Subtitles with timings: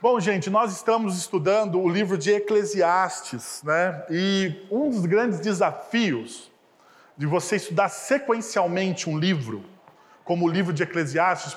[0.00, 4.04] Bom, gente, nós estamos estudando o livro de Eclesiastes, né?
[4.08, 6.52] E um dos grandes desafios
[7.16, 9.64] de você estudar sequencialmente um livro,
[10.22, 11.56] como o livro de Eclesiastes,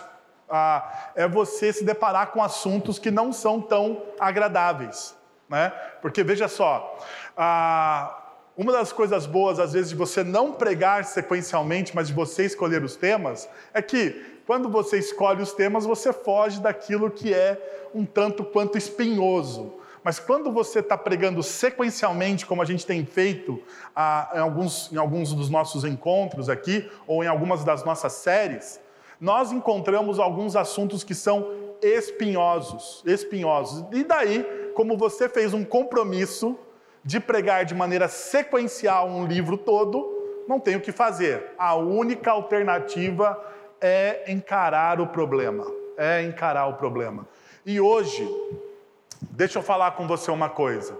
[0.49, 5.15] ah, é você se deparar com assuntos que não são tão agradáveis,
[5.47, 5.71] né?
[6.01, 6.97] Porque veja só,
[7.37, 8.21] ah,
[8.57, 12.83] uma das coisas boas, às vezes, de você não pregar sequencialmente, mas de você escolher
[12.83, 18.05] os temas, é que quando você escolhe os temas, você foge daquilo que é um
[18.05, 19.73] tanto quanto espinhoso.
[20.03, 23.61] Mas quando você está pregando sequencialmente, como a gente tem feito
[23.95, 28.79] ah, em, alguns, em alguns dos nossos encontros aqui, ou em algumas das nossas séries,
[29.19, 31.47] nós encontramos alguns assuntos que são
[31.81, 33.85] espinhosos, espinhosos.
[33.91, 36.57] E daí, como você fez um compromisso
[37.03, 41.53] de pregar de maneira sequencial um livro todo, não tem o que fazer.
[41.57, 43.39] A única alternativa
[43.81, 45.65] é encarar o problema.
[45.97, 47.27] É encarar o problema.
[47.65, 48.27] E hoje,
[49.21, 50.97] deixa eu falar com você uma coisa.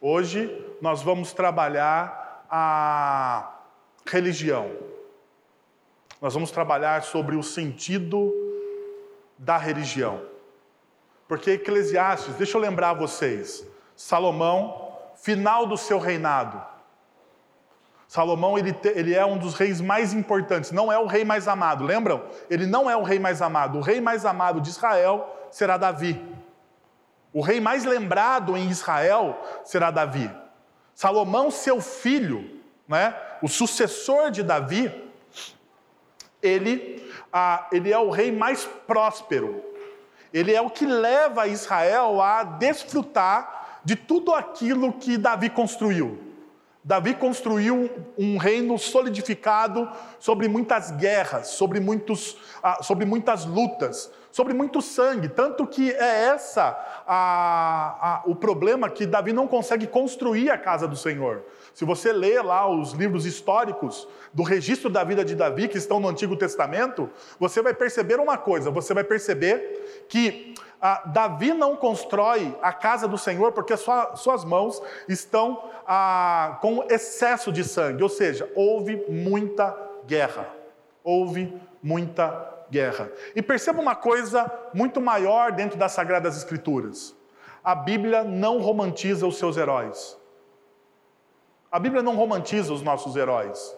[0.00, 3.58] Hoje nós vamos trabalhar a
[4.06, 4.70] religião.
[6.20, 8.32] Nós vamos trabalhar sobre o sentido
[9.36, 10.22] da religião.
[11.26, 16.62] Porque Eclesiastes, deixa eu lembrar vocês, Salomão, final do seu reinado,
[18.06, 21.84] Salomão ele, ele é um dos reis mais importantes, não é o rei mais amado,
[21.84, 22.22] lembram?
[22.48, 23.78] Ele não é o rei mais amado.
[23.78, 26.22] O rei mais amado de Israel será Davi.
[27.32, 30.30] O rei mais lembrado em Israel será Davi.
[30.94, 35.10] Salomão, seu filho, né, o sucessor de Davi,
[36.40, 39.64] ele, ah, ele é o rei mais próspero.
[40.32, 46.33] Ele é o que leva Israel a desfrutar de tudo aquilo que Davi construiu.
[46.84, 54.52] Davi construiu um reino solidificado sobre muitas guerras, sobre, muitos, ah, sobre muitas lutas, sobre
[54.52, 55.30] muito sangue.
[55.30, 56.76] Tanto que é essa
[57.06, 61.42] a, a, o problema que Davi não consegue construir a casa do Senhor.
[61.72, 65.98] Se você lê lá os livros históricos do registro da vida de Davi, que estão
[65.98, 67.08] no Antigo Testamento,
[67.40, 73.08] você vai perceber uma coisa: você vai perceber que ah, Davi não constrói a casa
[73.08, 79.04] do Senhor porque sua, suas mãos estão ah, com excesso de sangue, ou seja, houve
[79.08, 79.76] muita
[80.06, 80.48] guerra.
[81.02, 81.52] Houve
[81.82, 83.10] muita guerra.
[83.36, 87.14] E perceba uma coisa muito maior dentro das Sagradas Escrituras:
[87.62, 90.18] a Bíblia não romantiza os seus heróis.
[91.70, 93.76] A Bíblia não romantiza os nossos heróis.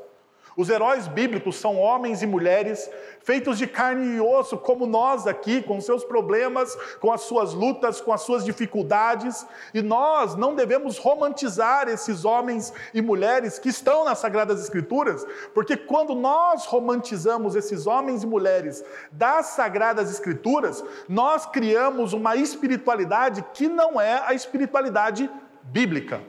[0.56, 2.90] Os heróis bíblicos são homens e mulheres
[3.20, 8.00] feitos de carne e osso, como nós aqui, com seus problemas, com as suas lutas,
[8.00, 14.04] com as suas dificuldades, e nós não devemos romantizar esses homens e mulheres que estão
[14.04, 21.44] nas Sagradas Escrituras, porque quando nós romantizamos esses homens e mulheres das Sagradas Escrituras, nós
[21.44, 25.30] criamos uma espiritualidade que não é a espiritualidade
[25.64, 26.22] bíblica.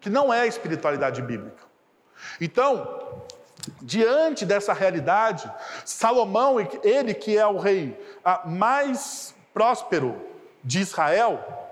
[0.00, 1.66] Que não é a espiritualidade bíblica.
[2.40, 2.95] Então,
[3.82, 5.50] diante dessa realidade,
[5.84, 7.98] Salomão, ele que é o rei
[8.44, 10.16] mais próspero
[10.62, 11.66] de Israel,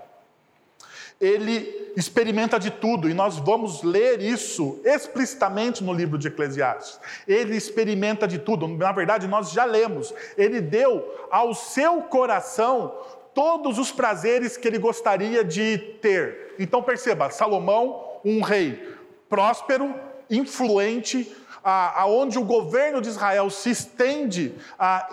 [1.19, 6.99] ele experimenta de tudo, e nós vamos ler isso explicitamente no livro de Eclesiastes.
[7.27, 10.13] Ele experimenta de tudo, na verdade, nós já lemos.
[10.37, 12.93] Ele deu ao seu coração
[13.33, 16.55] todos os prazeres que ele gostaria de ter.
[16.59, 18.95] Então perceba, Salomão, um rei
[19.29, 19.93] próspero,
[20.29, 24.53] influente, aonde o governo de Israel se estende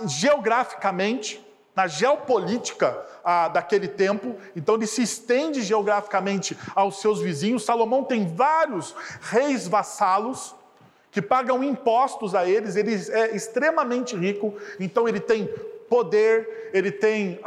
[0.06, 1.42] geograficamente,
[1.74, 2.94] na geopolítica
[3.54, 7.64] daquele tempo, então ele se estende geograficamente aos seus vizinhos.
[7.64, 10.54] Salomão tem vários reis vassalos
[11.10, 15.46] que pagam impostos a eles, ele é extremamente rico, então ele tem
[15.88, 17.40] poder, ele tem,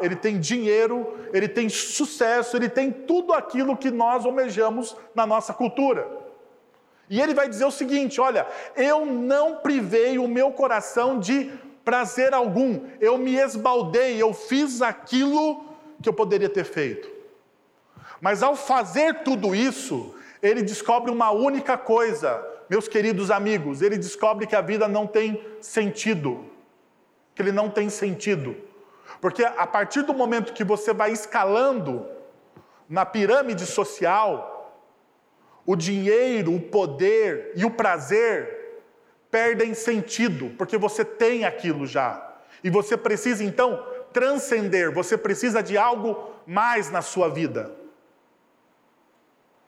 [0.00, 5.54] ele tem dinheiro, ele tem sucesso, ele tem tudo aquilo que nós almejamos na nossa
[5.54, 6.17] cultura.
[7.10, 8.46] E ele vai dizer o seguinte: olha,
[8.76, 11.50] eu não privei o meu coração de
[11.84, 15.64] prazer algum, eu me esbaldei, eu fiz aquilo
[16.02, 17.08] que eu poderia ter feito.
[18.20, 24.46] Mas ao fazer tudo isso, ele descobre uma única coisa, meus queridos amigos, ele descobre
[24.46, 26.44] que a vida não tem sentido.
[27.34, 28.54] Que ele não tem sentido.
[29.20, 32.06] Porque a partir do momento que você vai escalando
[32.88, 34.57] na pirâmide social,
[35.68, 38.80] o dinheiro, o poder e o prazer
[39.30, 42.36] perdem sentido, porque você tem aquilo já.
[42.64, 47.70] E você precisa então transcender, você precisa de algo mais na sua vida.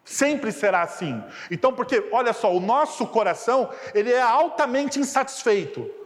[0.02, 1.23] Sempre será assim.
[1.50, 6.00] Então, porque olha só, o nosso coração, ele é altamente insatisfeito.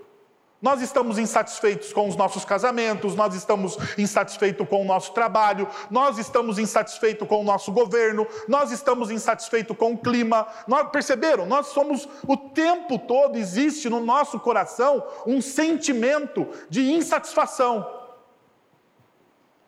[0.64, 6.16] Nós estamos insatisfeitos com os nossos casamentos, nós estamos insatisfeitos com o nosso trabalho, nós
[6.16, 10.46] estamos insatisfeitos com o nosso governo, nós estamos insatisfeitos com o clima.
[10.66, 11.44] Nós, perceberam?
[11.44, 17.86] Nós somos, o tempo todo existe no nosso coração um sentimento de insatisfação.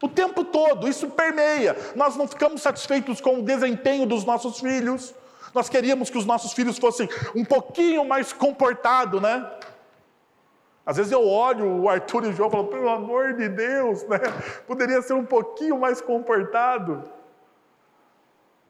[0.03, 1.77] O tempo todo, isso permeia.
[1.95, 5.15] Nós não ficamos satisfeitos com o desempenho dos nossos filhos.
[5.53, 9.47] Nós queríamos que os nossos filhos fossem um pouquinho mais comportados, né?
[10.87, 14.05] Às vezes eu olho o Arthur e o João e falo, pelo amor de Deus,
[14.05, 14.21] né?
[14.69, 17.03] Poderia ser um pouquinho mais comportado.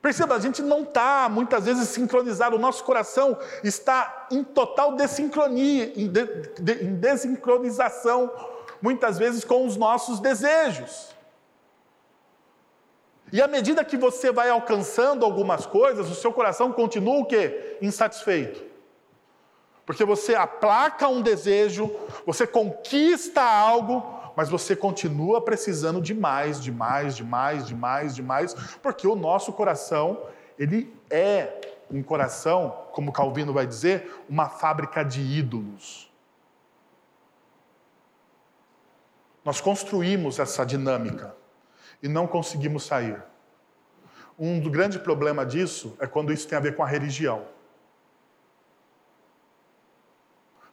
[0.01, 5.93] Perceba, a gente não está muitas vezes sincronizado, o nosso coração está em total desincronia,
[5.95, 6.25] em, de,
[6.59, 8.33] de, em desincronização,
[8.81, 11.15] muitas vezes com os nossos desejos.
[13.31, 17.77] E à medida que você vai alcançando algumas coisas, o seu coração continua o quê?
[17.83, 18.76] Insatisfeito.
[19.87, 21.95] Porque você aplaca um desejo,
[22.27, 24.05] você conquista algo,
[24.35, 29.07] mas você continua precisando de mais, de mais, de mais, de mais, de mais, porque
[29.07, 30.21] o nosso coração,
[30.59, 36.13] ele é um coração, como Calvino vai dizer, uma fábrica de ídolos.
[39.45, 41.37] Nós construímos essa dinâmica
[42.03, 43.23] e não conseguimos sair.
[44.37, 47.47] Um grande problema disso é quando isso tem a ver com a religião.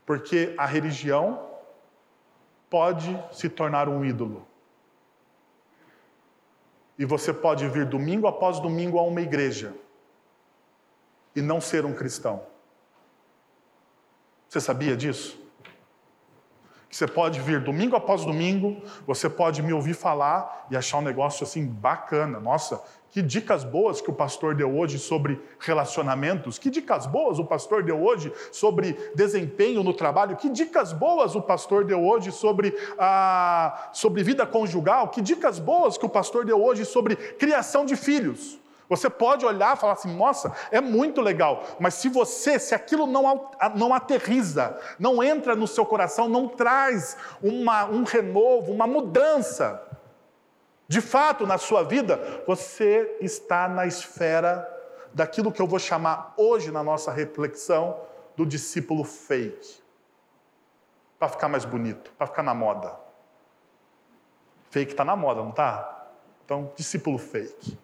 [0.05, 1.49] Porque a religião
[2.69, 4.45] pode se tornar um ídolo.
[6.97, 9.73] E você pode vir domingo após domingo a uma igreja
[11.35, 12.43] e não ser um cristão.
[14.47, 15.39] Você sabia disso?
[16.87, 21.01] Que você pode vir domingo após domingo, você pode me ouvir falar e achar um
[21.01, 22.39] negócio assim bacana.
[22.39, 27.45] Nossa, que dicas boas que o pastor deu hoje sobre relacionamentos, que dicas boas o
[27.45, 32.75] pastor deu hoje sobre desempenho no trabalho, que dicas boas o pastor deu hoje sobre,
[32.97, 37.95] a, sobre vida conjugal, que dicas boas que o pastor deu hoje sobre criação de
[37.95, 38.57] filhos.
[38.89, 43.05] Você pode olhar e falar assim, nossa, é muito legal, mas se você, se aquilo
[43.05, 49.81] não, não aterriza, não entra no seu coração, não traz uma, um renovo, uma mudança,
[50.93, 54.69] de fato, na sua vida, você está na esfera
[55.11, 57.99] daquilo que eu vou chamar hoje na nossa reflexão
[58.37, 59.81] do discípulo fake.
[61.17, 62.95] Para ficar mais bonito, para ficar na moda.
[64.69, 66.09] Fake está na moda, não está?
[66.45, 67.75] Então, discípulo fake.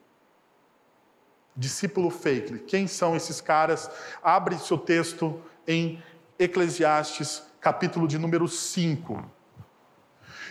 [1.55, 2.59] Discípulo fake.
[2.59, 3.89] Quem são esses caras?
[4.21, 5.99] Abre seu texto em
[6.37, 9.38] Eclesiastes, capítulo de número 5.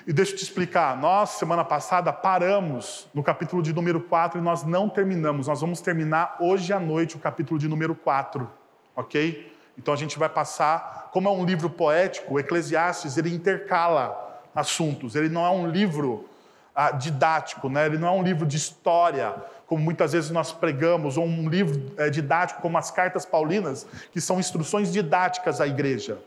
[0.07, 4.43] E deixa eu te explicar, nós, semana passada, paramos no capítulo de número 4 e
[4.43, 5.49] nós não terminamos.
[5.49, 8.49] Nós vamos terminar hoje à noite o capítulo de número 4,
[8.95, 9.53] ok?
[9.77, 15.15] Então a gente vai passar, como é um livro poético, o Eclesiastes, ele intercala assuntos,
[15.15, 16.29] ele não é um livro
[16.75, 17.87] ah, didático, né?
[17.87, 19.35] ele não é um livro de história,
[19.67, 24.21] como muitas vezes nós pregamos, ou um livro é, didático como as cartas paulinas, que
[24.21, 26.19] são instruções didáticas à igreja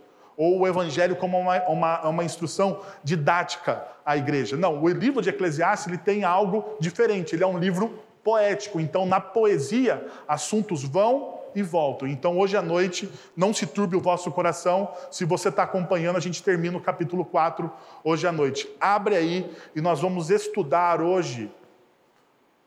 [0.41, 4.57] ou o evangelho como uma, uma, uma instrução didática à igreja.
[4.57, 8.79] Não, o livro de Eclesiastes ele tem algo diferente, ele é um livro poético.
[8.79, 12.07] Então, na poesia, assuntos vão e voltam.
[12.07, 13.07] Então, hoje à noite,
[13.37, 14.91] não se turbe o vosso coração.
[15.11, 17.71] Se você está acompanhando, a gente termina o capítulo 4
[18.03, 18.67] hoje à noite.
[18.79, 21.51] Abre aí e nós vamos estudar hoje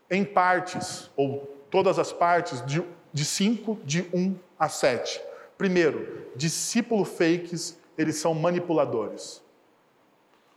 [0.09, 5.34] em partes, ou todas as partes, de, de 5, de 1 a 7.
[5.57, 9.41] Primeiro, discípulos fakes, eles são manipuladores.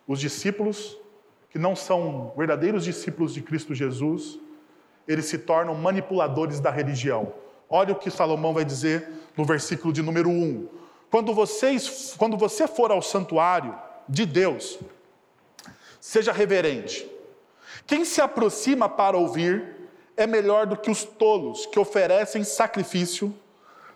[0.07, 0.99] Os discípulos
[1.51, 4.39] que não são verdadeiros discípulos de Cristo Jesus,
[5.07, 7.33] eles se tornam manipuladores da religião.
[7.69, 10.69] Olha o que Salomão vai dizer no versículo de número 1.
[11.11, 13.77] Quando, vocês, quando você for ao santuário
[14.09, 14.79] de Deus,
[16.01, 17.11] seja reverente.
[17.87, 19.77] Quem se aproxima para ouvir
[20.17, 23.35] é melhor do que os tolos que oferecem sacrifício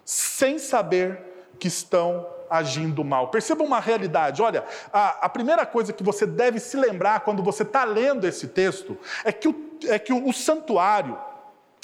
[0.05, 1.19] sem saber
[1.59, 3.29] que estão agindo mal.
[3.29, 4.43] Perceba uma realidade.
[4.43, 8.49] Olha, a, a primeira coisa que você deve se lembrar quando você está lendo esse
[8.49, 11.19] texto é que o, é que o, o santuário,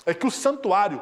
[0.04, 1.00] é que o santuário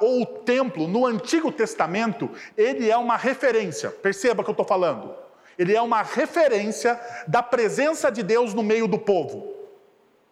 [0.00, 3.90] ou o templo no Antigo Testamento, ele é uma referência.
[3.90, 5.14] Perceba o que eu estou falando.
[5.56, 9.54] Ele é uma referência da presença de Deus no meio do povo.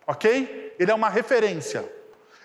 [0.06, 0.74] Ok?
[0.78, 1.84] Ele é uma referência.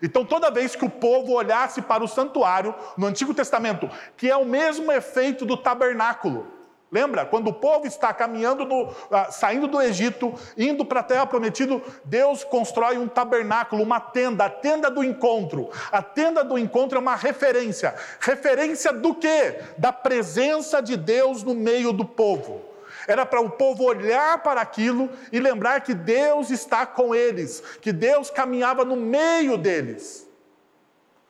[0.02, 4.36] Então, toda vez que o povo olhasse para o santuário no Antigo Testamento, que é
[4.36, 6.48] o mesmo efeito do tabernáculo,
[6.92, 7.26] lembra?
[7.26, 11.82] Quando o povo está caminhando, no, ah, saindo do Egito, indo para a terra prometida,
[12.06, 15.70] Deus constrói um tabernáculo, uma tenda, a tenda do encontro.
[15.92, 17.94] A tenda do encontro é uma referência.
[18.20, 19.60] Referência do quê?
[19.78, 22.69] Da presença de Deus no meio do povo.
[23.10, 27.92] Era para o povo olhar para aquilo e lembrar que Deus está com eles, que
[27.92, 30.30] Deus caminhava no meio deles.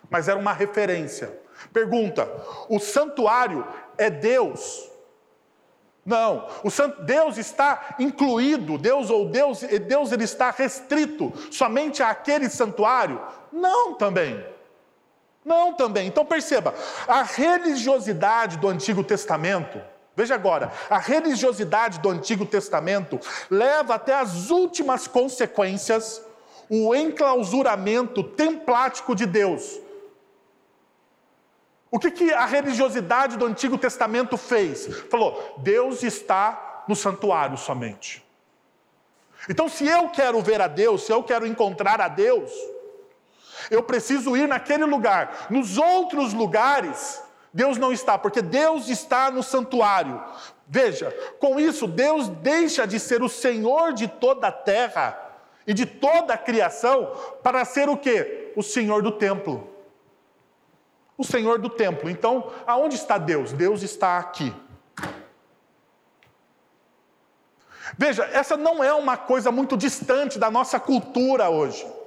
[0.10, 1.40] Mas era uma referência.
[1.72, 2.30] Pergunta:
[2.68, 3.66] o santuário
[3.98, 4.90] é Deus?
[6.06, 12.50] Não, o santo Deus está incluído, Deus ou Deus, Deus ele está restrito somente àquele
[12.50, 13.22] santuário?
[13.54, 14.46] Não também.
[15.46, 16.08] Não também.
[16.08, 16.74] Então perceba,
[17.08, 19.80] a religiosidade do Antigo Testamento,
[20.20, 23.18] veja agora, a religiosidade do Antigo Testamento
[23.50, 26.22] leva até as últimas consequências
[26.70, 29.80] o enclausuramento templático de Deus.
[31.90, 34.88] O que, que a religiosidade do Antigo Testamento fez?
[35.10, 38.22] Falou: Deus está no santuário somente.
[39.48, 42.52] Então, se eu quero ver a Deus, se eu quero encontrar a Deus,
[43.72, 45.48] eu preciso ir naquele lugar.
[45.50, 50.24] Nos outros lugares, Deus não está, porque Deus está no santuário.
[50.68, 55.20] Veja, com isso, Deus deixa de ser o Senhor de toda a terra
[55.66, 58.52] e de toda a criação para ser o que?
[58.56, 59.68] O Senhor do templo.
[61.18, 62.10] O Senhor do templo.
[62.10, 63.52] Então, aonde está Deus?
[63.52, 64.54] Deus está aqui.
[67.98, 71.99] Veja, essa não é uma coisa muito distante da nossa cultura hoje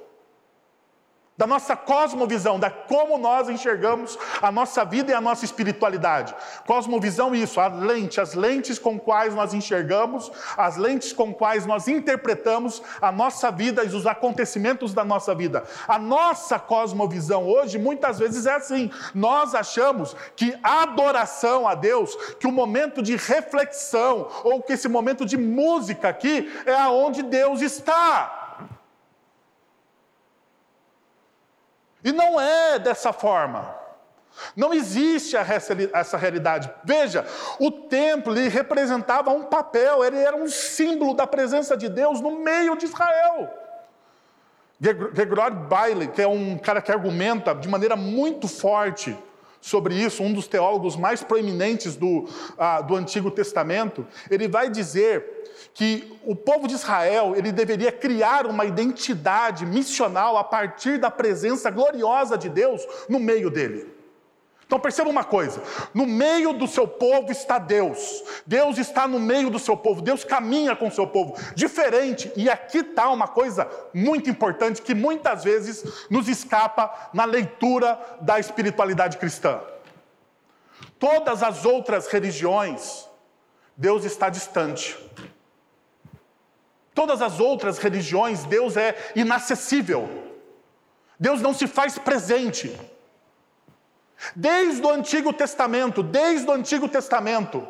[1.35, 6.35] da nossa cosmovisão, da como nós enxergamos a nossa vida e a nossa espiritualidade.
[6.67, 11.87] Cosmovisão, isso, a lente, as lentes com quais nós enxergamos, as lentes com quais nós
[11.87, 15.63] interpretamos a nossa vida e os acontecimentos da nossa vida.
[15.87, 22.15] A nossa cosmovisão hoje, muitas vezes, é assim: nós achamos que a adoração a Deus,
[22.39, 27.61] que o momento de reflexão, ou que esse momento de música aqui, é aonde Deus
[27.61, 28.42] está.
[32.03, 33.75] E não é dessa forma.
[34.55, 36.69] Não existe essa realidade.
[36.83, 37.25] Veja,
[37.59, 42.75] o templo representava um papel, ele era um símbolo da presença de Deus no meio
[42.75, 43.49] de Israel.
[44.79, 49.17] Gregory Bailey, que é um cara que argumenta de maneira muito forte
[49.63, 55.23] sobre isso, um dos teólogos mais proeminentes do, uh, do Antigo Testamento, ele vai dizer
[55.73, 61.69] que o povo de Israel ele deveria criar uma identidade missional a partir da presença
[61.69, 63.92] gloriosa de Deus no meio dele.
[64.65, 65.61] Então perceba uma coisa:
[65.93, 70.23] no meio do seu povo está Deus, Deus está no meio do seu povo, Deus
[70.23, 75.43] caminha com o seu povo, diferente, e aqui está uma coisa muito importante que muitas
[75.43, 79.61] vezes nos escapa na leitura da espiritualidade cristã.
[80.99, 83.07] Todas as outras religiões,
[83.75, 84.97] Deus está distante.
[86.93, 90.07] Todas as outras religiões, Deus é inacessível.
[91.19, 92.79] Deus não se faz presente.
[94.35, 97.67] Desde o Antigo Testamento, desde o Antigo Testamento,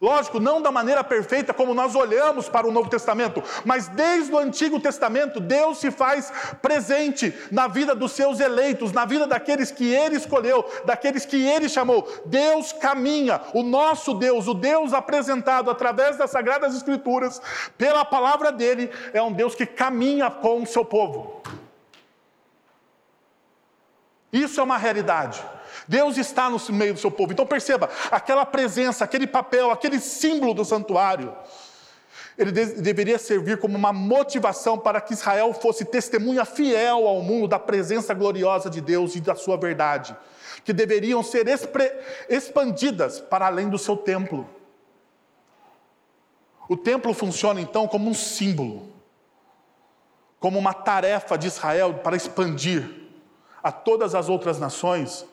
[0.00, 4.38] Lógico, não da maneira perfeita como nós olhamos para o Novo Testamento, mas desde o
[4.38, 9.92] Antigo Testamento, Deus se faz presente na vida dos seus eleitos, na vida daqueles que
[9.92, 12.06] Ele escolheu, daqueles que Ele chamou.
[12.26, 17.42] Deus caminha, o nosso Deus, o Deus apresentado através das Sagradas Escrituras,
[17.76, 21.42] pela palavra dele, é um Deus que caminha com o seu povo.
[24.32, 25.42] Isso é uma realidade.
[25.86, 27.32] Deus está no meio do seu povo.
[27.32, 31.34] Então perceba, aquela presença, aquele papel, aquele símbolo do santuário,
[32.36, 37.48] ele de deveria servir como uma motivação para que Israel fosse testemunha fiel ao mundo
[37.48, 40.16] da presença gloriosa de Deus e da sua verdade,
[40.64, 41.46] que deveriam ser
[42.28, 44.48] expandidas para além do seu templo.
[46.68, 48.92] O templo funciona então como um símbolo,
[50.38, 53.07] como uma tarefa de Israel para expandir
[53.62, 55.26] a todas as outras nações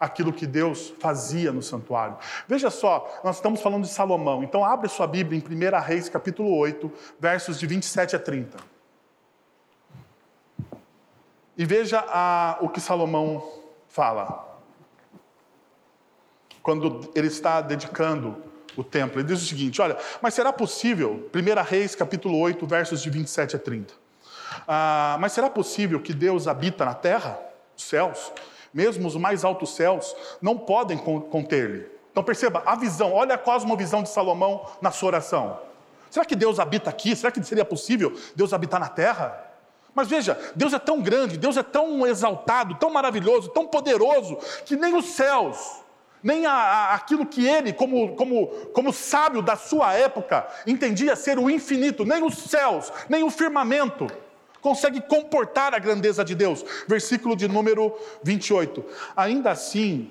[0.00, 2.16] aquilo que Deus fazia no santuário.
[2.48, 6.56] Veja só, nós estamos falando de Salomão, então abre sua Bíblia em 1 Reis, capítulo
[6.56, 8.56] 8, versos de 27 a 30.
[11.58, 13.46] E veja a, o que Salomão
[13.88, 14.48] fala.
[16.62, 18.42] Quando ele está dedicando
[18.76, 23.02] o templo, ele diz o seguinte: olha, mas será possível, 1 Reis, capítulo 8, versos
[23.02, 23.92] de 27 a 30.
[24.66, 27.38] Ah, mas será possível que Deus habita na terra,
[27.80, 28.32] os céus?
[28.72, 31.86] mesmo os mais altos céus, não podem conter-lhe.
[32.10, 35.58] Então perceba, a visão, olha a cosmovisão de Salomão na sua oração.
[36.10, 37.14] Será que Deus habita aqui?
[37.14, 39.46] Será que seria possível Deus habitar na terra?
[39.94, 44.76] Mas veja, Deus é tão grande, Deus é tão exaltado, tão maravilhoso, tão poderoso, que
[44.76, 45.82] nem os céus,
[46.22, 51.38] nem a, a, aquilo que ele, como, como, como sábio da sua época, entendia ser
[51.38, 54.06] o infinito, nem os céus, nem o firmamento,
[54.60, 56.64] consegue comportar a grandeza de Deus.
[56.86, 58.84] Versículo de número 28.
[59.16, 60.10] Ainda assim,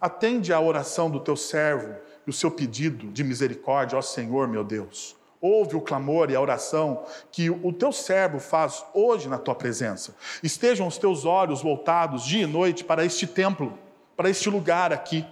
[0.00, 1.94] atende à oração do teu servo
[2.26, 5.16] e o seu pedido de misericórdia, ó Senhor meu Deus.
[5.40, 10.16] Ouve o clamor e a oração que o teu servo faz hoje na tua presença.
[10.42, 13.78] Estejam os teus olhos voltados dia e noite para este templo,
[14.16, 15.26] para este lugar aqui,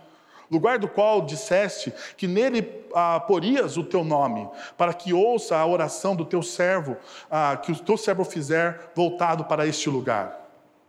[0.53, 5.67] lugar do qual disseste que nele ah, porias o teu nome, para que ouça a
[5.67, 6.95] oração do teu servo,
[7.31, 10.41] ah, que o teu servo fizer voltado para este lugar.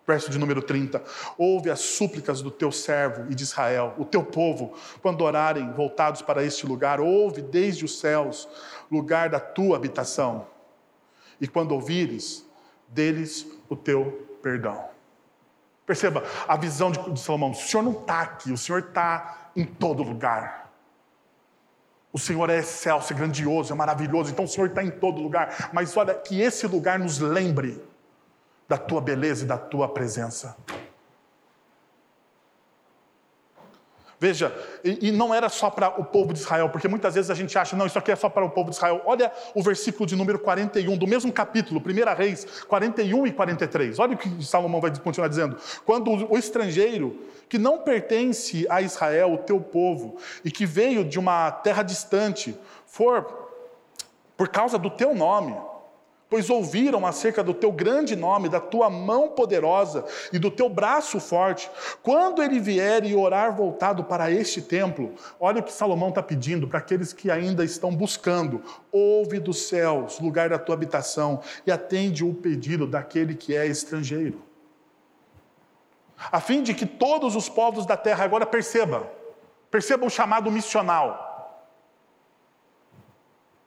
[0.06, 1.02] Verso de número 30.
[1.38, 6.22] Ouve as súplicas do teu servo e de Israel, o teu povo, quando orarem voltados
[6.22, 7.00] para este lugar.
[7.00, 8.50] Ouve desde os céus,
[8.92, 10.46] lugar da tua habitação.
[11.40, 12.46] E quando ouvires,
[12.90, 14.92] deles o teu perdão.
[15.86, 19.66] Perceba a visão de, de Salomão: o Senhor não está aqui, o Senhor está em
[19.66, 20.72] todo lugar.
[22.12, 25.72] O Senhor é excelso, é grandioso, é maravilhoso, então o Senhor está em todo lugar.
[25.74, 27.84] Mas olha, que esse lugar nos lembre
[28.68, 30.56] da tua beleza e da tua presença.
[34.24, 37.58] Veja, e, não era só para o povo de Israel, porque muitas vezes a gente
[37.58, 39.02] acha, não, isso aqui é só para o povo de Israel.
[39.04, 44.00] Olha o versículo de número 41, do mesmo capítulo, 1 Reis 41 e 43.
[44.00, 45.58] Olha o que Salomão vai continuar dizendo.
[45.86, 50.16] Quando o estrangeiro que não pertence a Israel, o teu povo,
[50.46, 53.28] e que veio de uma terra distante, for
[54.38, 55.54] por causa do teu nome,
[56.34, 61.20] pois ouviram acerca do teu grande nome, da tua mão poderosa e do teu braço
[61.20, 61.70] forte.
[62.02, 66.68] Quando ele vier e orar voltado para este templo, olha o que Salomão está pedindo
[66.68, 72.26] para aqueles que ainda estão buscando: ouve dos céus, lugar da tua habitação, e atende
[72.26, 74.42] o pedido daquele que é estrangeiro.
[76.32, 79.06] A fim de que todos os povos da terra agora percebam,
[79.70, 81.33] percebam o chamado missional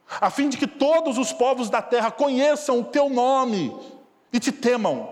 [0.09, 3.75] a fim de que todos os povos da terra conheçam o teu nome
[4.31, 5.09] e te temam,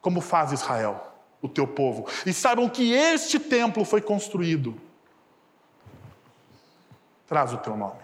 [0.00, 4.80] como faz Israel, o teu povo, e saibam que este templo foi construído.
[7.26, 8.00] Traz o teu nome.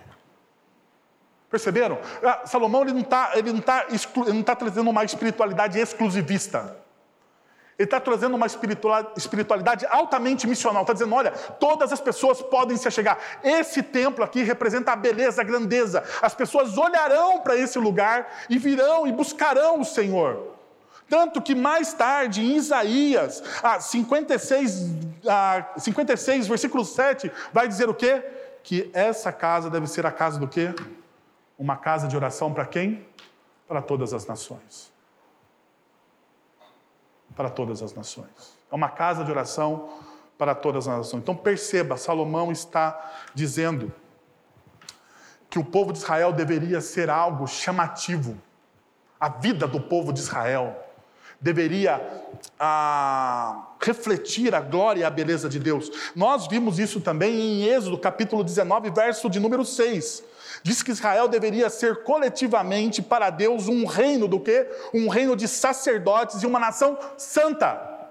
[1.51, 1.99] Perceberam?
[2.23, 3.33] Ah, Salomão ele não está
[3.65, 3.87] tá, tá,
[4.45, 6.77] tá trazendo uma espiritualidade exclusivista.
[7.79, 10.83] Ele está trazendo uma espiritualidade altamente missional.
[10.83, 13.19] Está dizendo: olha, todas as pessoas podem se achegar.
[13.45, 16.03] Esse templo aqui representa a beleza, a grandeza.
[16.23, 20.55] As pessoas olharão para esse lugar e virão e buscarão o Senhor.
[21.09, 23.43] Tanto que mais tarde, em Isaías,
[23.81, 24.91] 56,
[25.77, 28.25] 56, versículo 7, vai dizer o quê?
[28.63, 30.75] Que essa casa deve ser a casa do quê?
[31.59, 33.07] Uma casa de oração para quem?
[33.69, 34.96] Para todas as nações
[37.37, 38.57] para todas as nações.
[38.73, 39.91] É uma casa de oração
[40.39, 41.21] para todas as nações.
[41.21, 43.93] Então perceba, Salomão está dizendo
[45.49, 48.37] que o povo de Israel deveria ser algo chamativo.
[49.21, 50.77] A vida do povo de Israel
[51.41, 52.01] deveria
[52.59, 55.91] ah, refletir a glória e a beleza de Deus.
[56.15, 60.36] Nós vimos isso também em Êxodo, capítulo 19, verso de número 6
[60.67, 64.69] Diz que Israel deveria ser coletivamente para Deus um reino do quê?
[64.93, 68.11] Um reino de sacerdotes e uma nação santa.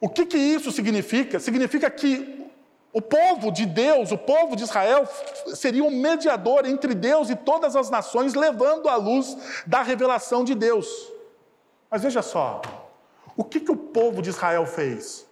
[0.00, 1.40] O que, que isso significa?
[1.40, 2.48] Significa que
[2.92, 5.04] o povo de Deus, o povo de Israel,
[5.56, 10.54] seria um mediador entre Deus e todas as nações, levando a luz da revelação de
[10.54, 10.86] Deus.
[11.90, 12.62] Mas veja só,
[13.36, 15.26] o que, que o povo de Israel fez?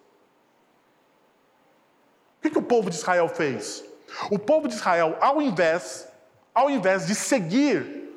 [2.39, 3.85] O que, que o povo de Israel fez?
[4.31, 6.09] O povo de Israel, ao invés,
[6.55, 8.15] ao invés de seguir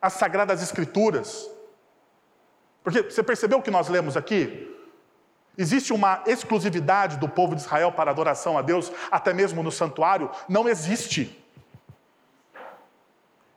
[0.00, 1.48] as sagradas escrituras,
[2.82, 4.68] porque você percebeu o que nós lemos aqui?
[5.56, 10.30] Existe uma exclusividade do povo de Israel para adoração a Deus, até mesmo no santuário?
[10.48, 11.38] Não existe.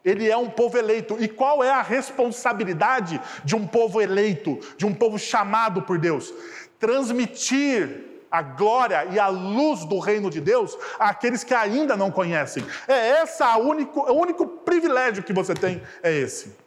[0.04, 1.17] Ele é um povo eleito.
[1.19, 6.32] E qual é a responsabilidade de um povo eleito, de um povo chamado por Deus?
[6.78, 12.65] Transmitir a glória e a luz do reino de Deus àqueles que ainda não conhecem.
[12.88, 16.65] É essa único, o único privilégio que você tem é esse.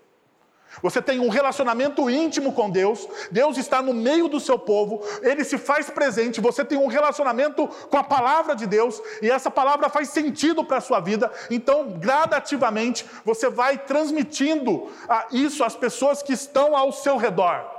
[0.83, 5.43] Você tem um relacionamento íntimo com Deus, Deus está no meio do seu povo, ele
[5.45, 9.89] se faz presente, você tem um relacionamento com a palavra de Deus, e essa palavra
[9.89, 16.23] faz sentido para a sua vida, então, gradativamente, você vai transmitindo ah, isso às pessoas
[16.23, 17.78] que estão ao seu redor.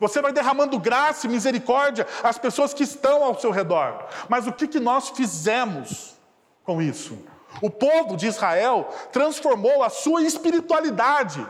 [0.00, 4.06] Você vai derramando graça e misericórdia às pessoas que estão ao seu redor.
[4.28, 6.16] Mas o que, que nós fizemos
[6.62, 7.18] com isso?
[7.60, 11.44] O povo de Israel transformou a sua espiritualidade,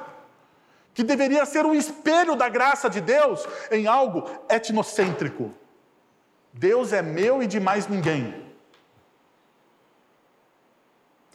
[0.95, 5.53] que deveria ser um espelho da graça de Deus, em algo etnocêntrico.
[6.53, 8.47] Deus é meu e de mais ninguém.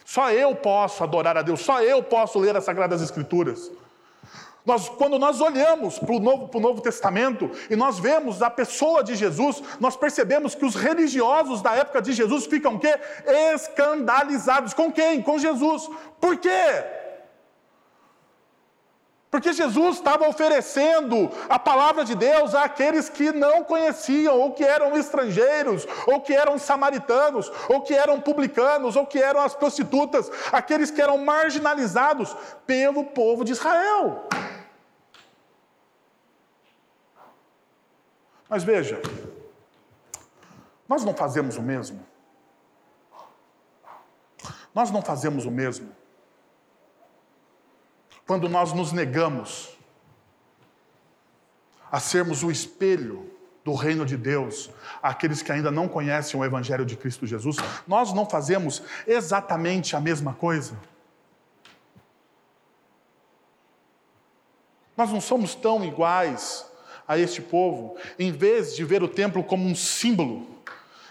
[0.04, 3.72] Só eu posso adorar a Deus, só eu posso ler as Sagradas Escrituras.
[4.66, 9.14] Nós, quando nós olhamos para o Novo, Novo Testamento e nós vemos a pessoa de
[9.14, 12.98] Jesus, nós percebemos que os religiosos da época de Jesus ficam quê?
[13.54, 14.74] Escandalizados.
[14.74, 15.22] Com quem?
[15.22, 15.90] Com Jesus.
[16.20, 17.03] Por quê?
[19.34, 24.96] Porque Jesus estava oferecendo a palavra de Deus àqueles que não conheciam, ou que eram
[24.96, 30.92] estrangeiros, ou que eram samaritanos, ou que eram publicanos, ou que eram as prostitutas, aqueles
[30.92, 34.30] que eram marginalizados pelo povo de Israel.
[38.48, 39.02] Mas veja,
[40.88, 42.06] nós não fazemos o mesmo.
[44.76, 46.03] Nós não fazemos o mesmo
[48.26, 49.78] quando nós nos negamos
[51.92, 53.32] a sermos o espelho
[53.64, 54.70] do reino de Deus
[55.02, 57.58] àqueles que ainda não conhecem o Evangelho de Cristo Jesus,
[57.88, 60.78] nós não fazemos exatamente a mesma coisa.
[64.96, 66.66] Nós não somos tão iguais
[67.08, 70.48] a este povo, em vez de ver o templo como um símbolo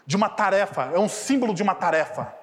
[0.07, 2.42] de uma tarefa, é um símbolo de uma tarefa.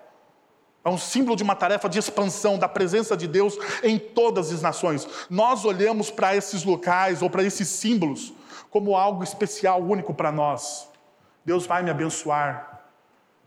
[0.89, 4.63] É um símbolo de uma tarefa de expansão da presença de Deus em todas as
[4.63, 5.07] nações.
[5.29, 8.33] Nós olhamos para esses locais ou para esses símbolos
[8.71, 10.89] como algo especial, único para nós.
[11.45, 12.81] Deus vai me abençoar.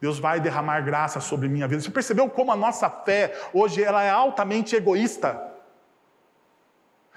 [0.01, 1.83] Deus vai derramar graça sobre minha vida.
[1.83, 5.41] Você percebeu como a nossa fé hoje ela é altamente egoísta?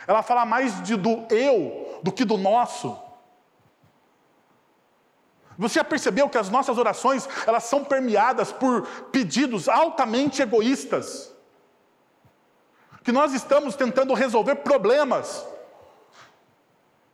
[0.08, 3.00] Ela fala mais de, do eu do que do nosso.
[5.58, 11.34] Você já percebeu que as nossas orações, elas são permeadas por pedidos altamente egoístas?
[13.04, 15.46] Que nós estamos tentando resolver problemas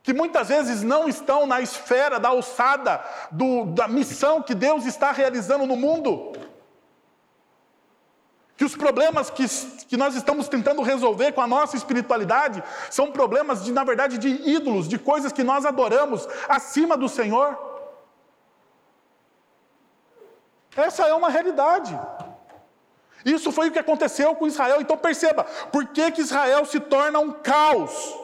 [0.04, 5.12] que muitas vezes não estão na esfera da alçada do, da missão que Deus está
[5.12, 6.34] realizando no mundo.
[8.58, 9.48] Que os problemas que,
[9.88, 14.28] que nós estamos tentando resolver com a nossa espiritualidade são problemas, de, na verdade, de
[14.50, 17.71] ídolos, de coisas que nós adoramos acima do Senhor.
[20.76, 21.98] Essa é uma realidade.
[23.26, 24.82] Isso foi o que aconteceu com Israel.
[24.82, 28.18] Então perceba, por que, que Israel se torna um caos?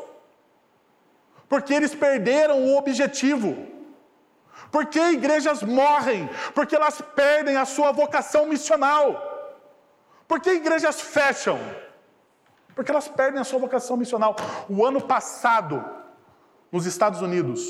[1.47, 3.55] Porque eles perderam o objetivo.
[4.71, 6.29] Porque igrejas morrem?
[6.53, 9.23] Porque elas perdem a sua vocação missional.
[10.27, 11.59] Por que igrejas fecham?
[12.75, 14.35] Porque elas perdem a sua vocação missional.
[14.67, 15.83] O ano passado,
[16.71, 17.65] nos Estados Unidos,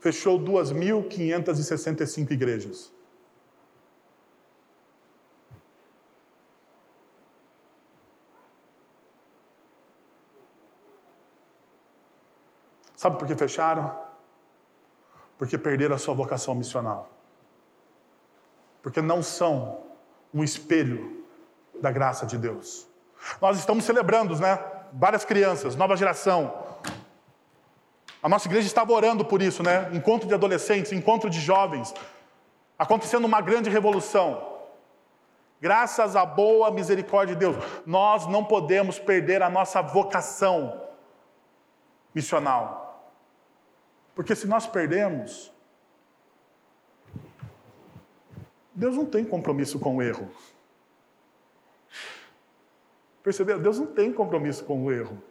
[0.00, 2.90] fechou 2.565 igrejas.
[13.00, 13.96] Sabe por que fecharam?
[15.38, 17.08] Porque perderam a sua vocação missional.
[18.82, 19.80] Porque não são
[20.34, 21.24] um espelho
[21.80, 22.86] da graça de Deus.
[23.40, 24.62] Nós estamos celebrando, né?
[24.92, 26.62] Várias crianças, nova geração.
[28.22, 29.88] A nossa igreja estava orando por isso, né?
[29.94, 31.94] Encontro de adolescentes, encontro de jovens.
[32.78, 34.46] Acontecendo uma grande revolução.
[35.58, 40.82] Graças à boa misericórdia de Deus, nós não podemos perder a nossa vocação
[42.14, 42.89] missional.
[44.20, 45.50] Porque se nós perdemos,
[48.74, 50.30] Deus não tem compromisso com o erro.
[53.22, 53.58] Percebeu?
[53.58, 55.22] Deus não tem compromisso com o erro.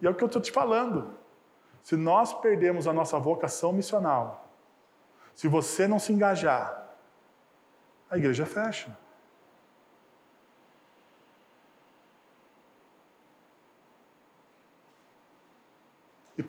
[0.00, 1.14] E é o que eu estou te falando.
[1.82, 4.48] Se nós perdemos a nossa vocação missional,
[5.34, 6.96] se você não se engajar,
[8.08, 8.96] a igreja fecha.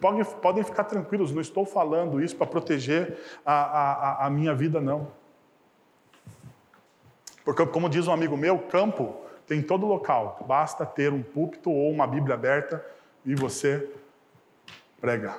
[0.03, 4.81] Podem, podem ficar tranquilos, não estou falando isso para proteger a, a, a minha vida,
[4.81, 5.07] não.
[7.45, 9.15] Porque, como diz um amigo meu, campo
[9.47, 10.43] tem em todo local.
[10.45, 12.85] Basta ter um púlpito ou uma Bíblia aberta
[13.25, 13.89] e você
[14.99, 15.37] prega.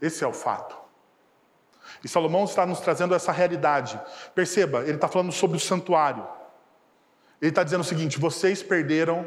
[0.00, 0.76] Esse é o fato.
[2.04, 4.00] E Salomão está nos trazendo essa realidade.
[4.32, 6.39] Perceba, ele está falando sobre o santuário.
[7.40, 9.26] Ele está dizendo o seguinte: vocês perderam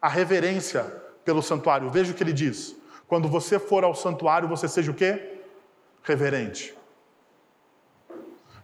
[0.00, 0.82] a reverência
[1.24, 1.90] pelo santuário.
[1.90, 2.76] Veja o que ele diz.
[3.06, 5.40] Quando você for ao santuário, você seja o quê?
[6.02, 6.74] Reverente.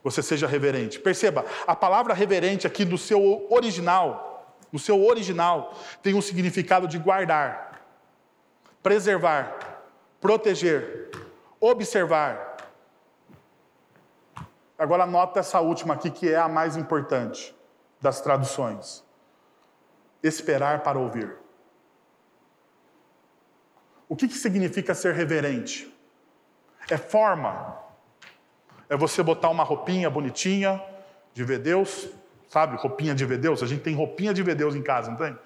[0.03, 0.99] Você seja reverente.
[0.99, 6.99] Perceba, a palavra reverente aqui do seu original, no seu original, tem um significado de
[6.99, 7.83] guardar,
[8.83, 9.83] preservar,
[10.21, 11.11] proteger,
[11.61, 12.57] observar.
[14.79, 17.58] Agora nota essa última aqui que é a mais importante
[18.01, 19.05] das traduções.
[20.23, 21.37] Esperar para ouvir.
[24.09, 25.95] O que, que significa ser reverente?
[26.91, 27.77] É forma.
[28.89, 30.83] É você botar uma roupinha bonitinha
[31.35, 32.09] de ver Deus,
[32.49, 32.77] sabe?
[32.77, 33.63] Roupinha de ver Deus.
[33.63, 35.39] A gente tem roupinha de ver Deus em casa, não tem?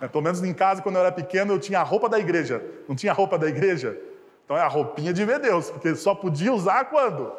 [0.00, 2.62] É, pelo menos em casa, quando eu era pequeno, eu tinha a roupa da igreja.
[2.88, 3.98] Não tinha a roupa da igreja?
[4.44, 7.32] Então é a roupinha de ver Deus, porque só podia usar quando?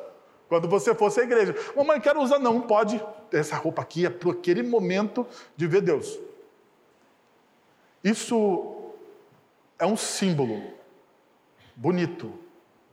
[0.54, 1.56] Quando você fosse à igreja.
[1.76, 2.38] Mamãe, quero usar.
[2.38, 3.04] Não, pode.
[3.32, 5.26] Essa roupa aqui é para aquele momento
[5.58, 6.20] de ver Deus.
[8.04, 8.92] Isso
[9.80, 10.62] é um símbolo
[11.76, 12.38] bonito,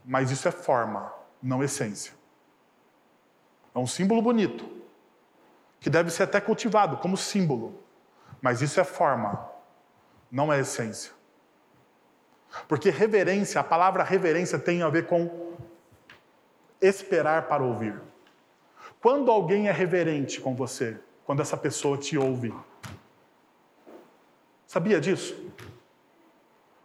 [0.03, 2.15] mas isso é forma, não essência.
[3.75, 4.67] É um símbolo bonito,
[5.81, 7.79] que deve ser até cultivado como símbolo,
[8.41, 9.51] mas isso é forma,
[10.33, 11.13] não é essência.
[12.67, 15.51] Porque reverência, a palavra reverência tem a ver com
[16.81, 18.01] esperar para ouvir.
[19.01, 22.55] Quando alguém é reverente com você, quando essa pessoa te ouve.
[24.67, 25.35] Sabia disso?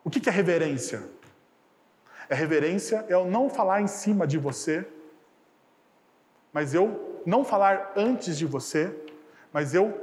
[0.03, 1.03] O que é reverência?
[2.29, 4.87] É reverência é eu não falar em cima de você,
[6.51, 8.95] mas eu não falar antes de você,
[9.51, 9.99] mas eu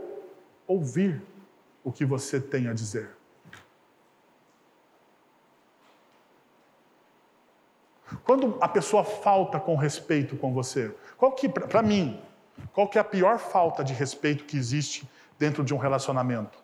[0.66, 1.22] ouvir
[1.85, 3.11] o que você tem a dizer.
[8.24, 12.20] Quando a pessoa falta com respeito com você, qual que, para mim,
[12.72, 15.08] qual que é a pior falta de respeito que existe
[15.38, 16.58] dentro de um relacionamento?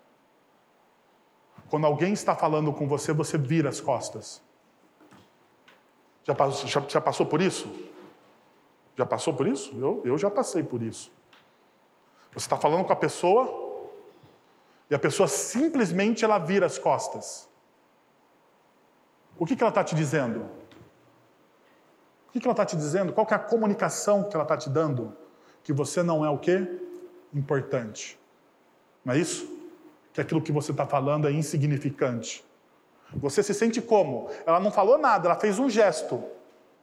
[1.68, 4.40] Quando alguém está falando com você, você vira as costas.
[6.24, 7.68] Já passou, já, já passou por isso?
[8.96, 9.76] Já passou por isso?
[9.78, 11.10] Eu, eu já passei por isso.
[12.32, 13.86] Você está falando com a pessoa
[14.90, 17.48] e a pessoa simplesmente ela vira as costas.
[19.38, 20.48] O que, que ela está te dizendo?
[22.38, 23.12] Que, que ela está te dizendo?
[23.12, 25.12] Qual é a comunicação que ela está te dando?
[25.64, 26.80] Que você não é o quê?
[27.34, 28.18] Importante.
[29.04, 29.50] Não é isso?
[30.12, 32.44] Que aquilo que você está falando é insignificante.
[33.14, 34.30] Você se sente como?
[34.46, 36.22] Ela não falou nada, ela fez um gesto.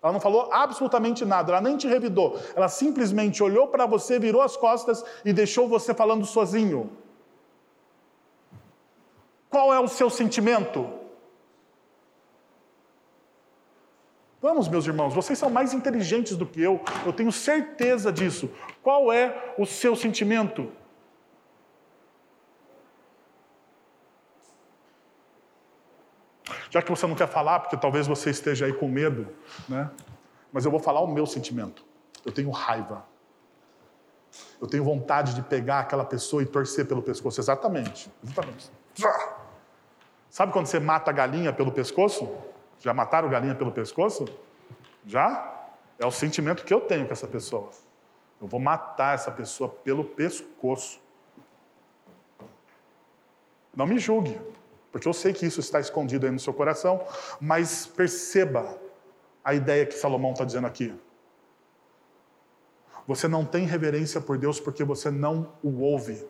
[0.03, 2.37] Ela não falou absolutamente nada, ela nem te revidou.
[2.53, 6.91] Ela simplesmente olhou para você, virou as costas e deixou você falando sozinho.
[9.49, 11.04] Qual é o seu sentimento?
[14.45, 18.47] Vamos, meus irmãos, vocês são mais inteligentes do que eu, eu tenho certeza disso.
[18.84, 20.71] Qual é o seu sentimento?
[26.69, 29.27] Já que você não quer falar, porque talvez você esteja aí com medo,
[29.67, 29.89] né?
[30.53, 31.84] Mas eu vou falar o meu sentimento.
[32.23, 33.03] Eu tenho raiva.
[34.62, 37.41] Eu tenho vontade de pegar aquela pessoa e torcer pelo pescoço.
[37.41, 38.12] Exatamente.
[38.23, 38.71] Exatamente.
[40.29, 42.29] Sabe quando você mata a galinha pelo pescoço?
[42.85, 44.25] Já mataram galinha pelo pescoço?
[45.07, 45.71] Já?
[45.97, 47.71] É o sentimento que eu tenho com essa pessoa.
[48.39, 51.01] Eu vou matar essa pessoa pelo pescoço.
[53.75, 54.39] Não me julgue,
[54.91, 57.03] porque eu sei que isso está escondido aí no seu coração,
[57.41, 58.77] mas perceba
[59.43, 60.93] a ideia que Salomão está dizendo aqui.
[63.07, 66.23] Você não tem reverência por Deus porque você não o ouve.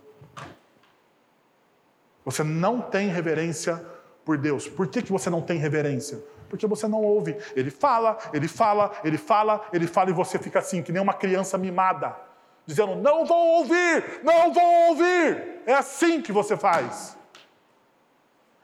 [2.23, 3.85] Você não tem reverência
[4.23, 4.69] por Deus.
[4.69, 6.23] Por que, que você não tem reverência?
[6.49, 7.38] Porque você não ouve.
[7.55, 11.13] Ele fala, ele fala, ele fala, ele fala e você fica assim, que nem uma
[11.13, 12.15] criança mimada,
[12.65, 15.62] dizendo: Não vou ouvir, não vou ouvir.
[15.65, 17.17] É assim que você faz.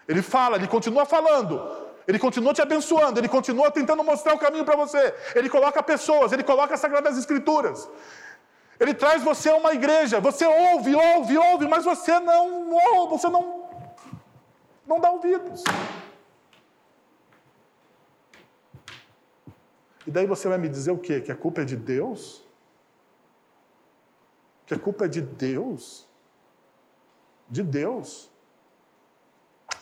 [0.08, 1.62] Ele fala, ele continua falando,
[2.08, 5.14] ele continua te abençoando, ele continua tentando mostrar o caminho para você.
[5.36, 7.90] Ele coloca pessoas, ele coloca as Sagradas Escrituras.
[8.80, 13.30] Ele traz você a uma igreja, você ouve, ouve, ouve, mas você não ouve, você
[13.30, 13.70] não,
[14.88, 15.64] não dá ouvidos.
[20.06, 21.22] E daí você vai me dizer o quê?
[21.22, 22.44] Que a culpa é de Deus?
[24.66, 26.08] Que a culpa é de Deus?
[27.50, 28.32] De Deus?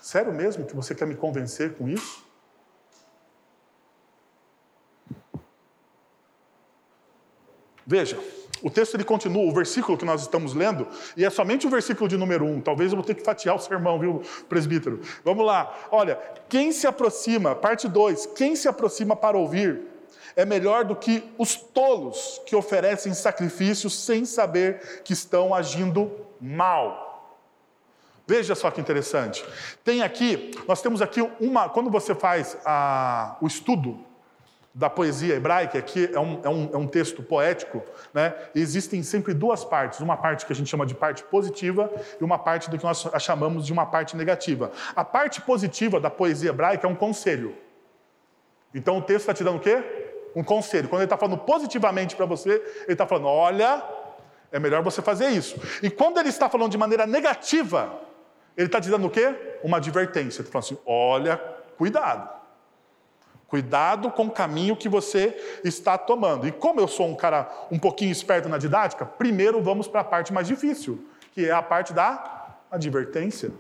[0.01, 2.27] Sério mesmo que você quer me convencer com isso?
[7.85, 8.19] Veja,
[8.61, 12.07] o texto ele continua, o versículo que nós estamos lendo, e é somente o versículo
[12.07, 12.61] de número um.
[12.61, 15.01] Talvez eu vou ter que fatiar o sermão, viu, presbítero?
[15.23, 15.75] Vamos lá.
[15.89, 16.15] Olha,
[16.47, 19.88] quem se aproxima, parte 2, quem se aproxima para ouvir,
[20.39, 27.37] é melhor do que os tolos que oferecem sacrifícios sem saber que estão agindo mal.
[28.25, 29.43] Veja só que interessante.
[29.83, 31.67] Tem aqui, nós temos aqui uma.
[31.67, 33.99] Quando você faz a, o estudo
[34.73, 38.33] da poesia hebraica, aqui é um, é um, é um texto poético, né?
[38.55, 39.99] existem sempre duas partes.
[39.99, 43.05] Uma parte que a gente chama de parte positiva e uma parte do que nós
[43.19, 44.71] chamamos de uma parte negativa.
[44.95, 47.57] A parte positiva da poesia hebraica é um conselho.
[48.73, 49.98] Então o texto está te dando o quê?
[50.35, 50.87] Um conselho.
[50.87, 52.51] Quando ele está falando positivamente para você,
[52.83, 53.83] ele está falando: olha,
[54.51, 55.59] é melhor você fazer isso.
[55.81, 57.99] E quando ele está falando de maneira negativa,
[58.57, 59.59] ele está dando o quê?
[59.63, 60.41] Uma advertência.
[60.41, 61.37] Ele está falando assim: olha,
[61.77, 62.39] cuidado.
[63.47, 66.47] Cuidado com o caminho que você está tomando.
[66.47, 70.03] E como eu sou um cara um pouquinho esperto na didática, primeiro vamos para a
[70.03, 73.51] parte mais difícil, que é a parte da advertência.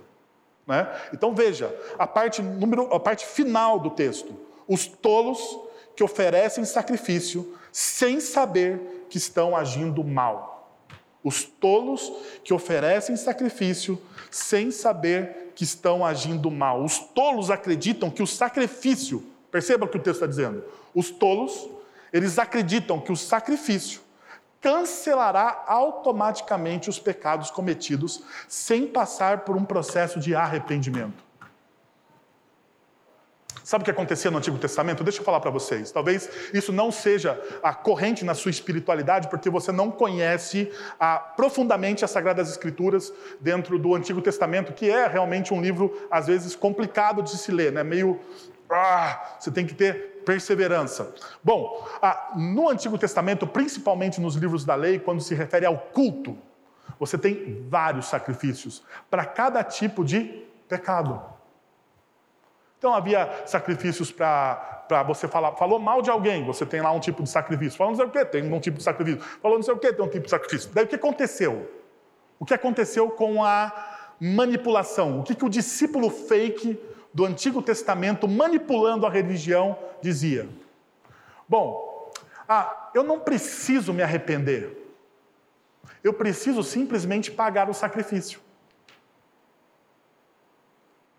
[0.67, 0.87] Né?
[1.11, 4.39] Então veja, a parte, número, a parte final do texto.
[4.67, 5.59] Os tolos
[5.99, 10.71] que oferecem sacrifício sem saber que estão agindo mal.
[11.21, 12.09] Os tolos
[12.41, 16.85] que oferecem sacrifício sem saber que estão agindo mal.
[16.85, 20.63] Os tolos acreditam que o sacrifício Perceba o que o texto está dizendo.
[20.95, 21.67] Os tolos,
[22.13, 23.99] eles acreditam que o sacrifício
[24.61, 31.28] cancelará automaticamente os pecados cometidos sem passar por um processo de arrependimento.
[33.69, 35.03] Sabe o que acontecia no Antigo Testamento?
[35.03, 35.91] Deixa eu falar para vocês.
[35.91, 42.03] Talvez isso não seja a corrente na sua espiritualidade, porque você não conhece a, profundamente
[42.03, 47.21] as Sagradas Escrituras dentro do Antigo Testamento, que é realmente um livro, às vezes, complicado
[47.21, 47.83] de se ler, né?
[47.83, 48.19] meio
[48.67, 51.13] ah, você tem que ter perseverança.
[51.43, 56.35] Bom, ah, no Antigo Testamento, principalmente nos livros da lei, quando se refere ao culto,
[56.99, 61.37] você tem vários sacrifícios para cada tipo de pecado.
[62.79, 67.21] Então havia sacrifícios para você falar, falou mal de alguém, você tem lá um tipo
[67.21, 67.77] de sacrifício.
[67.77, 69.19] Falou não sei o que, tem um tipo de sacrifício.
[69.41, 70.71] Falou não sei o que, tem um tipo de sacrifício.
[70.73, 71.69] Daí o que aconteceu?
[72.39, 75.19] O que aconteceu com a manipulação?
[75.19, 76.79] O que, que o discípulo fake
[77.13, 80.47] do Antigo Testamento manipulando a religião dizia:
[81.49, 82.13] Bom,
[82.47, 84.89] ah, eu não preciso me arrepender,
[86.01, 88.39] eu preciso simplesmente pagar o sacrifício.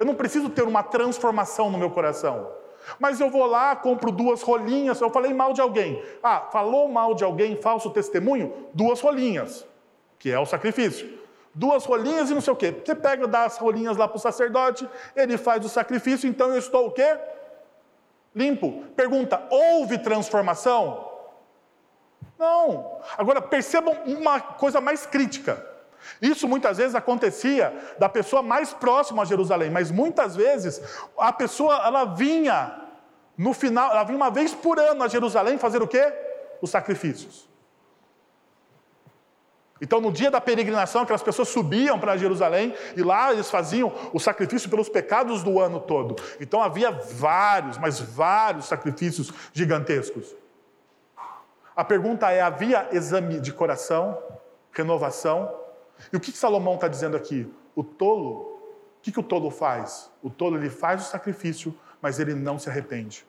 [0.00, 2.50] Eu não preciso ter uma transformação no meu coração.
[2.98, 5.00] Mas eu vou lá, compro duas rolinhas.
[5.00, 6.02] Eu falei mal de alguém.
[6.22, 8.52] Ah, falou mal de alguém, falso testemunho?
[8.74, 9.64] Duas rolinhas,
[10.18, 11.20] que é o sacrifício
[11.54, 12.72] duas rolinhas e não sei o quê.
[12.72, 16.58] Você pega, dá as rolinhas lá para o sacerdote, ele faz o sacrifício, então eu
[16.58, 17.18] estou o quê?
[18.34, 18.84] Limpo.
[18.96, 21.08] Pergunta: houve transformação?
[22.38, 23.00] Não.
[23.18, 25.66] Agora percebam uma coisa mais crítica.
[26.20, 30.81] Isso muitas vezes acontecia da pessoa mais próxima a Jerusalém, mas muitas vezes
[31.18, 32.81] a pessoa ela vinha
[33.37, 36.12] no final, ela vinha uma vez por ano a Jerusalém fazer o quê?
[36.61, 37.49] Os sacrifícios.
[39.81, 44.20] Então, no dia da peregrinação, aquelas pessoas subiam para Jerusalém e lá eles faziam o
[44.20, 46.16] sacrifício pelos pecados do ano todo.
[46.38, 50.37] Então, havia vários, mas vários sacrifícios gigantescos.
[51.75, 54.18] A pergunta é: havia exame de coração,
[54.70, 55.60] renovação?
[56.12, 57.52] E o que Salomão está dizendo aqui?
[57.74, 58.60] O tolo,
[58.98, 60.10] o que, que o tolo faz?
[60.22, 63.26] O tolo ele faz o sacrifício, mas ele não se arrepende.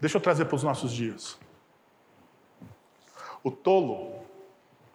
[0.00, 1.38] Deixa eu trazer para os nossos dias.
[3.42, 4.20] O tolo,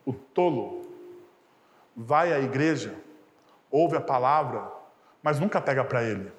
[0.05, 0.85] o tolo
[1.95, 2.95] vai à igreja,
[3.71, 4.71] ouve a palavra,
[5.23, 6.31] mas nunca pega para ele.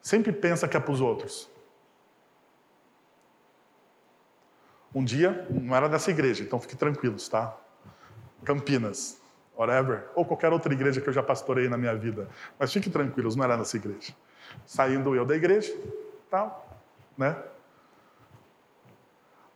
[0.00, 1.48] Sempre pensa que é para os outros.
[4.94, 7.56] Um dia, não era dessa igreja, então fique tranquilos, tá?
[8.44, 9.20] Campinas,
[9.56, 12.28] whatever, ou qualquer outra igreja que eu já pastorei na minha vida.
[12.58, 14.14] Mas fique tranquilos, não era nessa igreja.
[14.66, 15.72] Saindo eu da igreja,
[16.28, 16.82] tal,
[17.16, 17.36] né?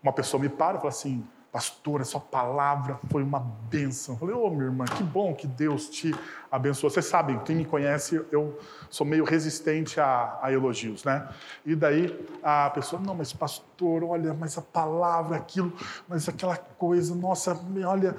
[0.02, 4.16] Uma pessoa me para e fala assim: Pastor, a sua palavra foi uma bênção.
[4.16, 6.12] Eu falei, ô oh, minha irmã, que bom que Deus te
[6.50, 6.90] abençoou.
[6.90, 8.58] Vocês sabem, quem me conhece, eu
[8.90, 11.28] sou meio resistente a, a, elogios, né?
[11.64, 15.72] E daí a pessoa, não, mas pastor, olha, mas a palavra, aquilo,
[16.08, 18.16] mas aquela coisa, nossa, olha,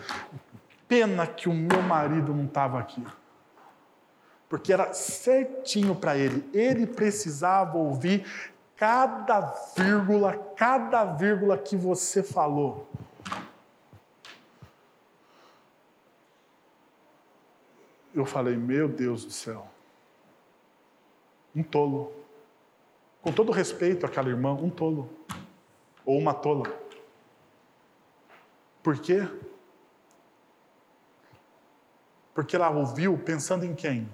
[0.87, 3.05] pena que o meu marido não estava aqui.
[4.47, 8.25] Porque era certinho para ele, ele precisava ouvir
[8.77, 12.87] cada vírgula, cada vírgula que você falou.
[18.15, 19.67] Eu falei: Meu Deus do céu,
[21.55, 22.11] um tolo.
[23.21, 25.09] Com todo respeito àquela irmã, um tolo.
[26.05, 26.71] Ou uma tola.
[28.81, 29.27] Por quê?
[32.33, 34.07] Porque ela ouviu pensando em quem?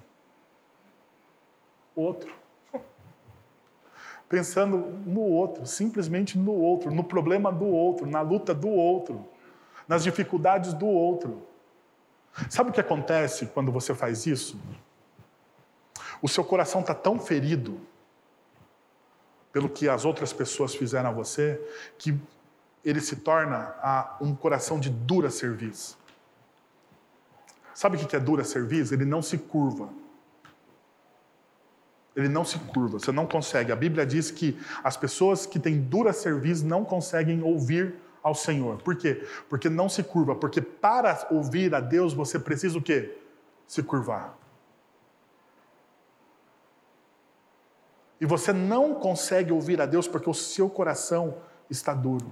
[1.93, 2.33] Outro.
[4.29, 9.27] Pensando no outro, simplesmente no outro, no problema do outro, na luta do outro,
[9.85, 11.50] nas dificuldades do outro.
[12.49, 14.59] Sabe o que acontece quando você faz isso?
[16.21, 17.79] O seu coração está tão ferido
[19.51, 21.59] pelo que as outras pessoas fizeram a você
[21.97, 22.17] que
[22.83, 23.75] ele se torna
[24.21, 25.97] um coração de dura serviço.
[27.73, 28.93] Sabe o que é dura serviço?
[28.93, 29.89] Ele não se curva.
[32.15, 33.71] Ele não se curva, você não consegue.
[33.71, 38.81] A Bíblia diz que as pessoas que têm dura serviço não conseguem ouvir ao Senhor.
[38.81, 39.27] Por quê?
[39.49, 43.17] Porque não se curva, porque para ouvir a Deus você precisa o quê?
[43.67, 44.37] Se curvar.
[48.19, 51.37] E você não consegue ouvir a Deus porque o seu coração
[51.69, 52.31] está duro.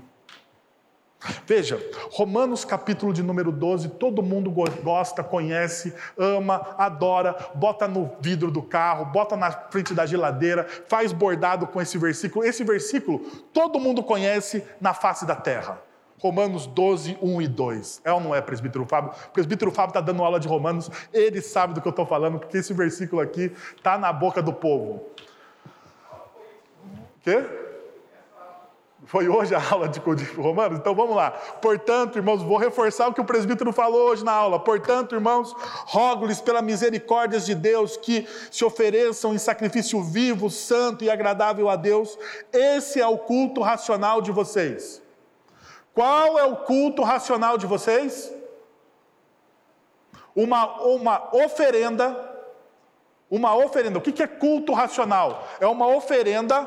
[1.46, 1.78] Veja,
[2.12, 8.62] Romanos capítulo de número 12, todo mundo gosta, conhece, ama, adora, bota no vidro do
[8.62, 12.46] carro, bota na frente da geladeira, faz bordado com esse versículo.
[12.46, 13.20] Esse versículo
[13.52, 15.82] todo mundo conhece na face da terra.
[16.20, 18.02] Romanos 12, 1 e 2.
[18.06, 19.12] É ou não é, presbítero Fábio?
[19.28, 22.40] O presbítero Fábio está dando aula de Romanos, ele sabe do que eu estou falando,
[22.40, 25.04] porque esse versículo aqui está na boca do povo.
[27.24, 27.69] Quê?
[29.10, 30.00] Foi hoje a aula de,
[30.36, 30.78] Romanos?
[30.78, 31.32] Então vamos lá.
[31.32, 34.60] Portanto, irmãos, vou reforçar o que o presbítero falou hoje na aula.
[34.60, 35.52] Portanto, irmãos,
[35.88, 41.76] rogo-lhes pela misericórdia de Deus que se ofereçam em sacrifício vivo, santo e agradável a
[41.76, 42.20] Deus.
[42.54, 45.02] Esse é o culto racional de vocês.
[45.92, 48.32] Qual é o culto racional de vocês?
[50.36, 52.16] Uma, uma oferenda.
[53.28, 53.98] Uma oferenda.
[53.98, 55.48] O que é culto racional?
[55.60, 56.64] É uma oferenda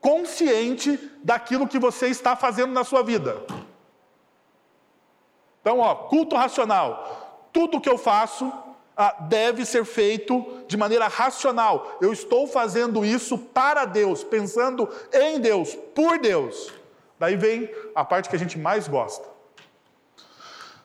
[0.00, 3.42] consciente daquilo que você está fazendo na sua vida.
[5.62, 7.48] Então, ó, culto racional.
[7.50, 8.52] Tudo que eu faço
[8.94, 11.96] ah, deve ser feito de maneira racional.
[11.98, 16.70] Eu estou fazendo isso para Deus, pensando em Deus, por Deus.
[17.18, 19.26] Daí vem a parte que a gente mais gosta.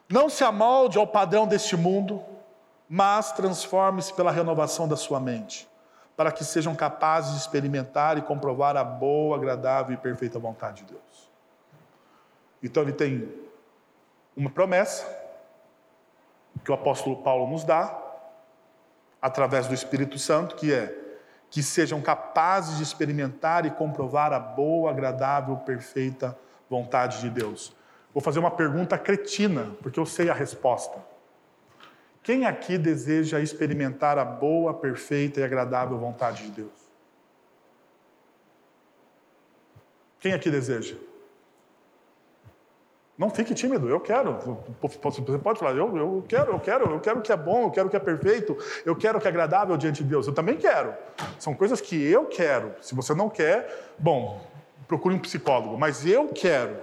[0.08, 2.24] Não se amolde ao padrão deste mundo,
[2.88, 5.70] mas transforme-se pela renovação da sua mente
[6.20, 10.92] para que sejam capazes de experimentar e comprovar a boa, agradável e perfeita vontade de
[10.92, 11.32] Deus.
[12.62, 13.34] Então ele tem
[14.36, 15.08] uma promessa
[16.62, 17.98] que o apóstolo Paulo nos dá
[19.22, 20.94] através do Espírito Santo, que é
[21.50, 26.38] que sejam capazes de experimentar e comprovar a boa, agradável, perfeita
[26.70, 27.74] vontade de Deus.
[28.14, 31.00] Vou fazer uma pergunta cretina, porque eu sei a resposta.
[32.22, 36.90] Quem aqui deseja experimentar a boa, perfeita e agradável vontade de Deus?
[40.20, 40.96] Quem aqui deseja?
[43.18, 44.38] Não fique tímido, eu quero.
[44.82, 47.72] Você pode falar, eu, eu quero, eu quero, eu quero o que é bom, eu
[47.72, 50.26] quero o que é perfeito, eu quero o que é agradável diante de Deus.
[50.26, 50.94] Eu também quero.
[51.38, 52.76] São coisas que eu quero.
[52.82, 54.42] Se você não quer, bom,
[54.88, 56.78] procure um psicólogo, mas eu quero.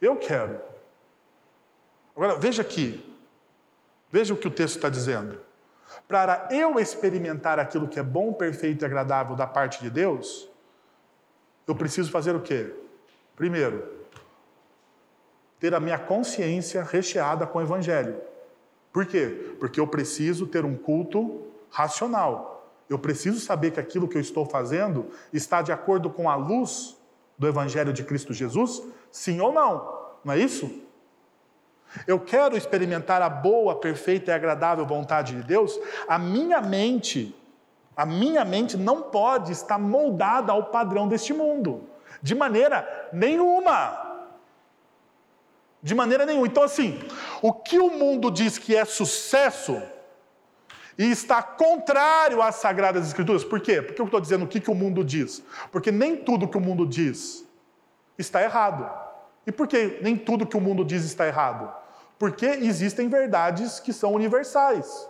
[0.00, 0.60] Eu quero.
[2.14, 3.13] Agora, veja aqui,
[4.14, 5.40] Veja o que o texto está dizendo.
[6.06, 10.48] Para eu experimentar aquilo que é bom, perfeito e agradável da parte de Deus,
[11.66, 12.72] eu preciso fazer o quê?
[13.34, 13.82] Primeiro,
[15.58, 18.16] ter a minha consciência recheada com o Evangelho.
[18.92, 19.56] Por quê?
[19.58, 22.72] Porque eu preciso ter um culto racional.
[22.88, 26.96] Eu preciso saber que aquilo que eu estou fazendo está de acordo com a luz
[27.36, 28.80] do Evangelho de Cristo Jesus?
[29.10, 30.12] Sim ou não?
[30.24, 30.83] Não é isso?
[32.06, 35.78] Eu quero experimentar a boa, perfeita e agradável vontade de Deus,
[36.08, 37.34] a minha mente,
[37.96, 41.88] a minha mente não pode estar moldada ao padrão deste mundo,
[42.22, 44.02] de maneira nenhuma.
[45.82, 46.46] De maneira nenhuma.
[46.46, 46.98] Então, assim,
[47.42, 49.80] o que o mundo diz que é sucesso
[50.96, 53.82] e está contrário às Sagradas Escrituras, por quê?
[53.82, 55.42] Porque eu estou dizendo o que, que o mundo diz?
[55.72, 57.44] Porque nem tudo que o mundo diz
[58.16, 58.88] está errado.
[59.46, 61.83] E por que nem tudo que o mundo diz está errado?
[62.18, 65.08] Porque existem verdades que são universais.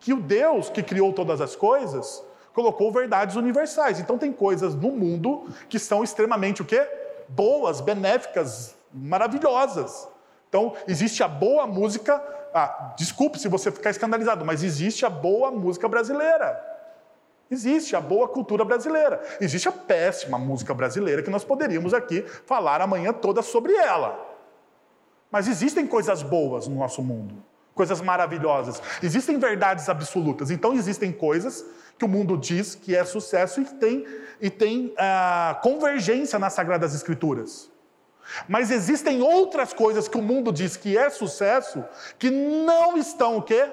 [0.00, 4.00] Que o Deus que criou todas as coisas colocou verdades universais.
[4.00, 6.86] Então tem coisas no mundo que são extremamente o quê?
[7.28, 10.08] Boas, benéficas, maravilhosas.
[10.48, 12.22] Então existe a boa música,
[12.54, 16.68] ah, desculpe se você ficar escandalizado, mas existe a boa música brasileira.
[17.50, 19.22] Existe a boa cultura brasileira.
[19.40, 24.18] Existe a péssima música brasileira que nós poderíamos aqui falar amanhã toda sobre ela.
[25.30, 27.42] Mas existem coisas boas no nosso mundo,
[27.74, 28.82] coisas maravilhosas.
[29.02, 30.50] Existem verdades absolutas.
[30.50, 31.64] Então existem coisas
[31.98, 34.06] que o mundo diz que é sucesso e tem,
[34.40, 37.70] e tem ah, convergência nas Sagradas Escrituras.
[38.46, 41.84] Mas existem outras coisas que o mundo diz que é sucesso
[42.18, 43.68] que não estão o quê?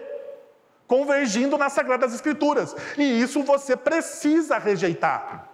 [0.88, 2.76] Convergindo nas Sagradas Escrituras.
[2.98, 5.50] E isso você precisa rejeitar.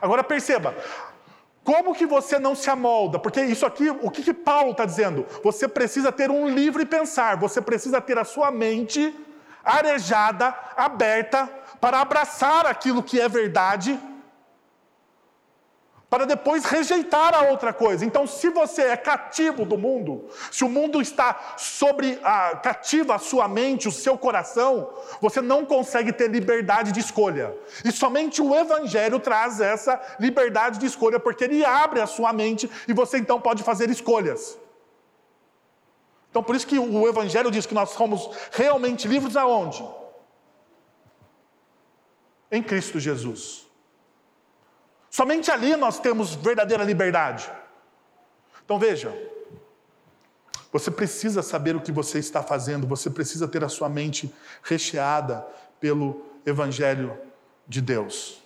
[0.00, 0.74] Agora perceba,
[1.68, 3.18] como que você não se amolda?
[3.18, 5.26] Porque isso aqui, o que, que Paulo está dizendo?
[5.44, 9.14] Você precisa ter um livre pensar, você precisa ter a sua mente
[9.62, 11.46] arejada, aberta,
[11.78, 14.00] para abraçar aquilo que é verdade
[16.08, 18.04] para depois rejeitar a outra coisa.
[18.04, 23.18] Então, se você é cativo do mundo, se o mundo está sobre a, cativa a
[23.18, 24.90] sua mente, o seu coração,
[25.20, 27.54] você não consegue ter liberdade de escolha.
[27.84, 32.70] E somente o Evangelho traz essa liberdade de escolha, porque ele abre a sua mente
[32.86, 34.58] e você então pode fazer escolhas.
[36.30, 39.82] Então, por isso que o Evangelho diz que nós somos realmente livres aonde?
[42.50, 43.67] em Cristo Jesus.
[45.10, 47.50] Somente ali nós temos verdadeira liberdade.
[48.64, 49.16] Então veja,
[50.70, 54.32] você precisa saber o que você está fazendo, você precisa ter a sua mente
[54.62, 55.46] recheada
[55.80, 57.16] pelo Evangelho
[57.66, 58.42] de Deus.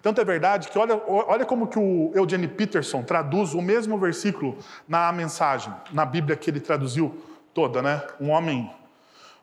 [0.00, 4.56] Tanto é verdade que olha, olha como que o Eugene Peterson traduz o mesmo versículo
[4.86, 7.20] na mensagem, na Bíblia que ele traduziu
[7.52, 8.02] toda, né?
[8.20, 8.72] Um homem.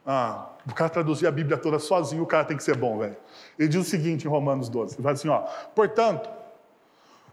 [0.05, 3.17] Ah, o cara traduzir a Bíblia toda sozinho, o cara tem que ser bom, velho.
[3.59, 5.41] Ele diz o seguinte em Romanos 12: ele fala assim, ó,
[5.75, 6.29] portanto,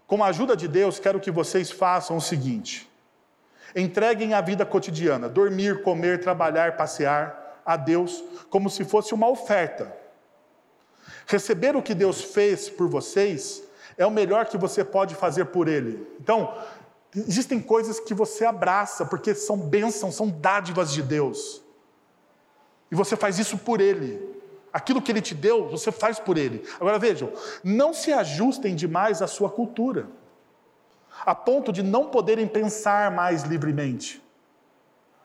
[0.06, 2.90] com a ajuda de Deus, quero que vocês façam o seguinte:
[3.74, 9.92] entreguem a vida cotidiana, dormir, comer, trabalhar, passear, a Deus, como se fosse uma oferta.
[11.26, 13.64] Receber o que Deus fez por vocês
[13.98, 16.06] é o melhor que você pode fazer por Ele.
[16.20, 16.56] Então,
[17.12, 21.60] existem coisas que você abraça, porque são bênçãos, são dádivas de Deus.
[22.88, 24.35] E você faz isso por Ele.
[24.76, 26.62] Aquilo que ele te deu, você faz por ele.
[26.78, 27.32] Agora vejam,
[27.64, 30.06] não se ajustem demais à sua cultura,
[31.24, 34.22] a ponto de não poderem pensar mais livremente.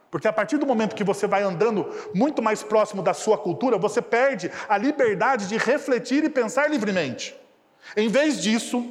[0.09, 1.85] Porque a partir do momento que você vai andando
[2.15, 7.35] muito mais próximo da sua cultura, você perde a liberdade de refletir e pensar livremente.
[7.97, 8.89] Em vez disso,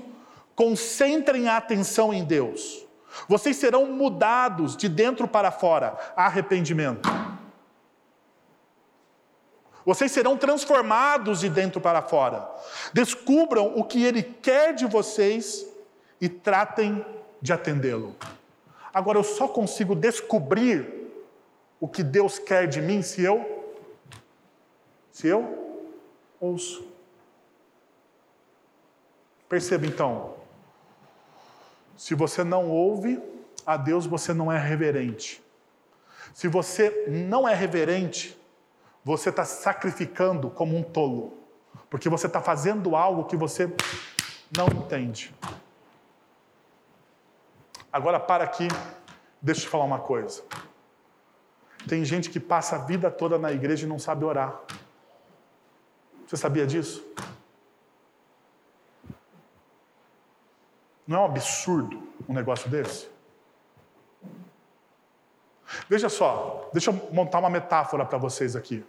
[0.54, 2.86] concentrem a atenção em Deus.
[3.26, 5.96] Vocês serão mudados de dentro para fora.
[6.14, 7.08] Arrependimento.
[9.90, 12.48] Vocês serão transformados de dentro para fora.
[12.92, 15.66] Descubram o que Ele quer de vocês
[16.20, 17.04] e tratem
[17.42, 18.14] de atendê-lo.
[18.94, 21.10] Agora, eu só consigo descobrir
[21.80, 23.74] o que Deus quer de mim se eu.
[25.10, 25.90] Se eu
[26.38, 26.86] ouço.
[29.48, 30.36] Perceba então.
[31.96, 33.20] Se você não ouve
[33.66, 35.42] a Deus, você não é reverente.
[36.32, 38.39] Se você não é reverente,
[39.04, 41.38] você está sacrificando como um tolo,
[41.88, 43.72] porque você está fazendo algo que você
[44.56, 45.34] não entende.
[47.92, 48.68] Agora para aqui,
[49.40, 50.42] deixa eu te falar uma coisa.
[51.88, 54.60] Tem gente que passa a vida toda na igreja e não sabe orar.
[56.26, 57.04] Você sabia disso?
[61.06, 63.08] Não é um absurdo um negócio desse?
[65.88, 68.84] Veja só, deixa eu montar uma metáfora para vocês aqui.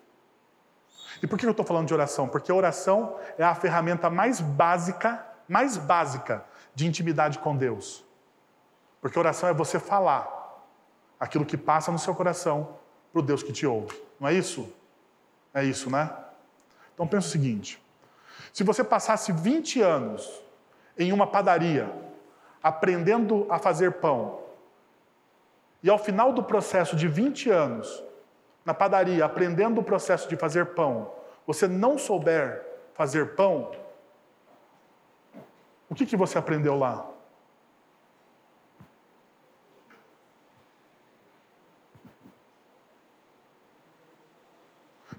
[1.21, 2.27] E por que eu estou falando de oração?
[2.27, 8.03] Porque a oração é a ferramenta mais básica, mais básica de intimidade com Deus.
[8.99, 10.39] Porque oração é você falar
[11.19, 12.75] aquilo que passa no seu coração
[13.11, 14.01] para o Deus que te ouve.
[14.19, 14.71] Não é isso?
[15.53, 16.09] É isso, né?
[16.93, 17.81] Então pensa o seguinte:
[18.53, 20.41] se você passasse 20 anos
[20.97, 21.91] em uma padaria
[22.63, 24.40] aprendendo a fazer pão,
[25.83, 28.03] e ao final do processo de 20 anos,
[28.63, 31.11] na padaria, aprendendo o processo de fazer pão,
[31.45, 32.63] você não souber
[32.93, 33.71] fazer pão,
[35.89, 37.09] o que, que você aprendeu lá?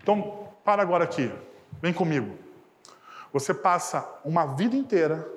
[0.02, 1.32] Então, para agora aqui,
[1.80, 2.36] vem comigo.
[3.32, 5.28] Você passa uma vida inteira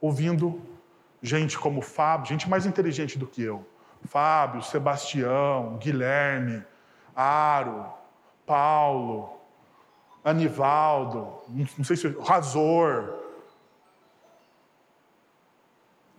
[0.00, 0.60] ouvindo
[1.22, 3.64] gente como Fábio, gente mais inteligente do que eu,
[4.04, 6.64] Fábio, Sebastião, Guilherme,
[7.14, 7.92] Aro,
[8.46, 9.40] Paulo,
[10.24, 13.20] Anivaldo, não sei se Razor.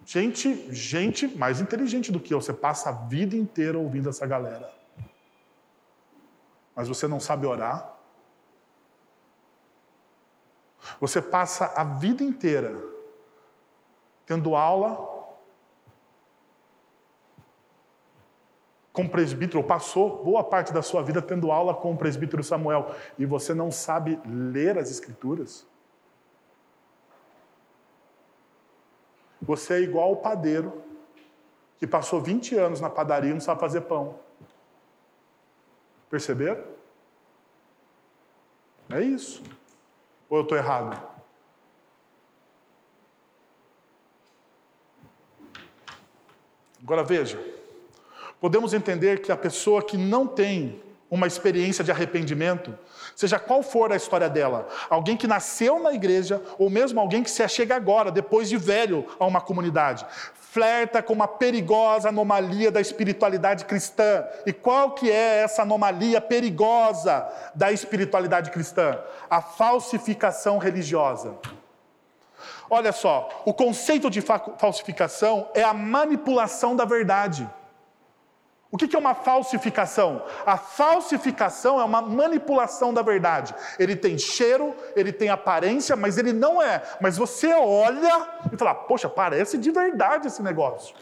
[0.06, 2.42] Gente, gente mais inteligente do que eu.
[2.42, 4.74] Você passa a vida inteira ouvindo essa galera.
[6.76, 7.94] Mas você não sabe orar.
[11.00, 12.76] Você passa a vida inteira
[14.26, 15.13] tendo aula
[18.94, 22.44] com o presbítero, ou passou boa parte da sua vida tendo aula com o presbítero
[22.44, 25.66] Samuel, e você não sabe ler as Escrituras?
[29.42, 30.82] Você é igual o padeiro
[31.80, 34.20] que passou 20 anos na padaria e não sabe fazer pão.
[36.10, 36.64] Perceberam?
[38.90, 39.44] É isso.
[40.30, 41.02] Ou eu estou errado?
[46.82, 47.53] Agora veja.
[48.44, 52.78] Podemos entender que a pessoa que não tem uma experiência de arrependimento,
[53.16, 57.32] seja qual for a história dela, alguém que nasceu na igreja ou mesmo alguém que
[57.32, 62.82] se achega agora, depois de velho, a uma comunidade, flerta com uma perigosa anomalia da
[62.82, 64.26] espiritualidade cristã.
[64.46, 67.26] E qual que é essa anomalia perigosa
[67.56, 69.00] da espiritualidade cristã?
[69.30, 71.34] A falsificação religiosa.
[72.70, 77.50] Olha só, o conceito de falsificação é a manipulação da verdade.
[78.74, 80.24] O que é uma falsificação?
[80.48, 83.54] A falsificação é uma manipulação da verdade.
[83.78, 86.82] Ele tem cheiro, ele tem aparência, mas ele não é.
[87.00, 90.96] Mas você olha e fala: Poxa, parece de verdade esse negócio.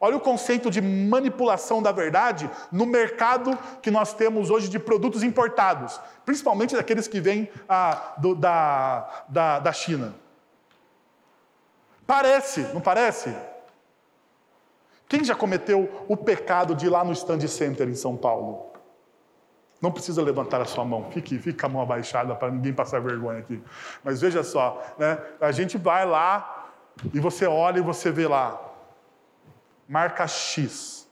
[0.00, 5.22] Olha o conceito de manipulação da verdade no mercado que nós temos hoje de produtos
[5.22, 10.14] importados, principalmente daqueles que vêm ah, do, da, da, da China.
[12.06, 13.51] Parece, não parece?
[15.12, 18.72] Quem já cometeu o pecado de ir lá no Stand Center em São Paulo?
[19.78, 23.40] Não precisa levantar a sua mão, fique, fique a mão abaixada para ninguém passar vergonha
[23.40, 23.62] aqui.
[24.02, 25.22] Mas veja só, né?
[25.38, 26.72] a gente vai lá
[27.12, 28.58] e você olha e você vê lá,
[29.86, 31.06] marca X.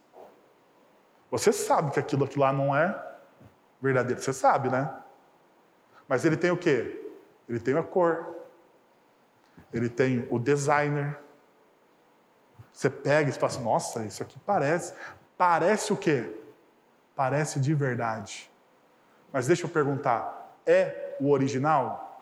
[1.31, 2.99] Você sabe que aquilo aqui lá não é
[3.83, 4.91] verdadeiro, você sabe, né?
[6.09, 7.07] Mas ele tem o quê?
[7.47, 8.35] Ele tem a cor,
[9.75, 11.19] ele tem o designer,
[12.73, 14.95] você pega e fala assim, nossa, isso aqui parece.
[15.37, 16.39] Parece o quê?
[17.15, 18.51] Parece de verdade.
[19.33, 22.19] Mas deixa eu perguntar, é o original?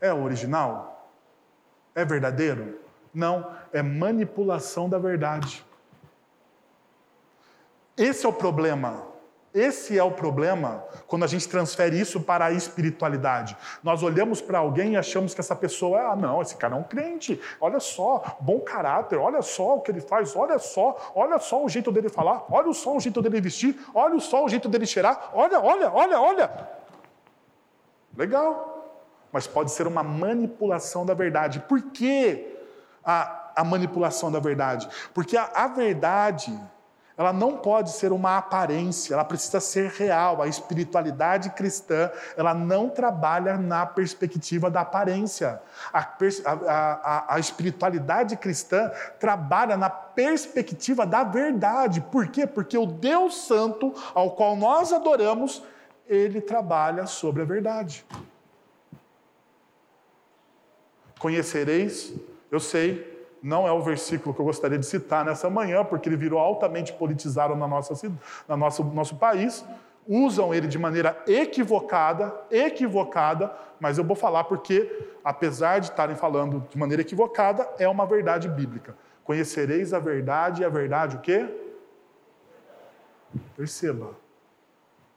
[0.00, 1.10] É o original?
[1.94, 2.80] É verdadeiro?
[3.12, 5.64] Não, é manipulação da verdade.
[7.96, 9.13] Esse é o problema.
[9.54, 13.56] Esse é o problema quando a gente transfere isso para a espiritualidade.
[13.84, 16.78] Nós olhamos para alguém e achamos que essa pessoa é, ah, não, esse cara é
[16.78, 17.40] um crente.
[17.60, 21.68] Olha só, bom caráter, olha só o que ele faz, olha só, olha só o
[21.68, 25.30] jeito dele falar, olha só o jeito dele vestir, olha só o jeito dele cheirar,
[25.32, 26.68] olha, olha, olha, olha.
[28.16, 28.72] Legal.
[29.30, 31.60] Mas pode ser uma manipulação da verdade.
[31.60, 32.58] Por que
[33.04, 34.88] a, a manipulação da verdade?
[35.14, 36.58] Porque a, a verdade
[37.16, 40.42] ela não pode ser uma aparência, ela precisa ser real.
[40.42, 45.60] A espiritualidade cristã, ela não trabalha na perspectiva da aparência.
[45.92, 48.90] A, a, a, a espiritualidade cristã
[49.20, 52.00] trabalha na perspectiva da verdade.
[52.00, 52.48] Por quê?
[52.48, 55.62] Porque o Deus Santo, ao qual nós adoramos,
[56.08, 58.04] ele trabalha sobre a verdade.
[61.20, 62.12] Conhecereis,
[62.50, 63.13] eu sei,
[63.44, 66.94] não é o versículo que eu gostaria de citar nessa manhã, porque ele virou altamente
[66.94, 67.94] politizado na nossa,
[68.48, 69.62] no nosso, nosso país.
[70.08, 76.66] Usam ele de maneira equivocada, equivocada, mas eu vou falar porque, apesar de estarem falando
[76.70, 78.96] de maneira equivocada, é uma verdade bíblica.
[79.22, 81.46] Conhecereis a verdade e a verdade o quê?
[83.54, 84.12] Perceba.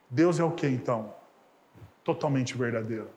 [0.09, 1.13] Deus é o que então?
[2.03, 3.16] Totalmente verdadeiro.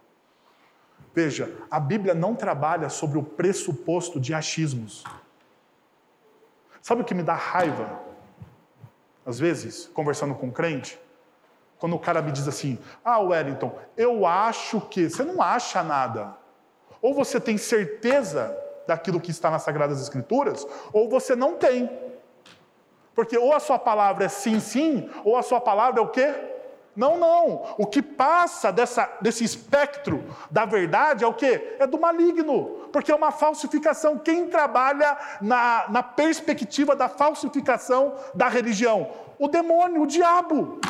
[1.14, 5.04] Veja, a Bíblia não trabalha sobre o pressuposto de achismos.
[6.80, 8.00] Sabe o que me dá raiva?
[9.26, 10.98] Às vezes, conversando com um crente,
[11.78, 15.08] quando o cara me diz assim: Ah, Wellington, eu acho que.
[15.08, 16.36] Você não acha nada.
[17.02, 18.56] Ou você tem certeza
[18.86, 21.90] daquilo que está nas Sagradas Escrituras, ou você não tem.
[23.14, 26.34] Porque ou a sua palavra é sim, sim, ou a sua palavra é o quê?
[26.95, 27.74] Não, não.
[27.78, 31.76] O que passa dessa, desse espectro da verdade é o quê?
[31.78, 34.18] É do maligno, porque é uma falsificação.
[34.18, 39.11] Quem trabalha na, na perspectiva da falsificação da religião?
[39.38, 40.80] O demônio, o diabo.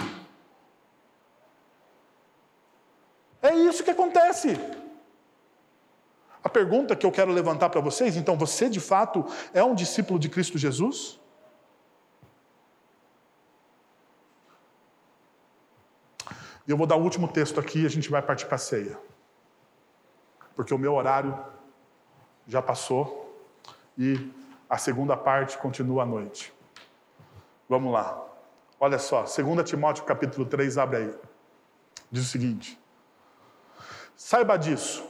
[3.43, 4.59] É isso que acontece.
[6.43, 10.19] A pergunta que eu quero levantar para vocês, então, você de fato é um discípulo
[10.19, 11.20] de Cristo Jesus?
[16.67, 18.59] E eu vou dar o último texto aqui e a gente vai partir para a
[18.59, 18.99] ceia.
[20.55, 21.39] Porque o meu horário
[22.47, 23.49] já passou
[23.97, 24.31] e
[24.69, 26.53] a segunda parte continua à noite.
[27.69, 28.27] Vamos lá.
[28.79, 31.15] Olha só, 2 Timóteo capítulo 3, abre aí.
[32.11, 32.81] Diz o seguinte:
[34.17, 35.05] Saiba disso,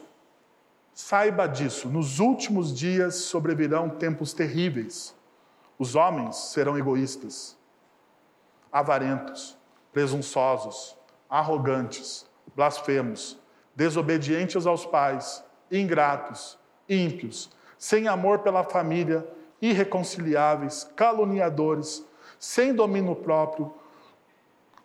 [0.93, 5.15] saiba disso, nos últimos dias sobrevirão tempos terríveis.
[5.79, 7.57] Os homens serão egoístas,
[8.71, 9.57] avarentos,
[9.93, 10.97] presunçosos,
[11.31, 12.27] arrogantes,
[12.57, 13.39] blasfemos,
[13.75, 16.59] desobedientes aos pais, ingratos,
[16.89, 19.27] ímpios, sem amor pela família,
[19.63, 22.05] irreconciliáveis, caluniadores,
[22.39, 23.73] sem domínio próprio,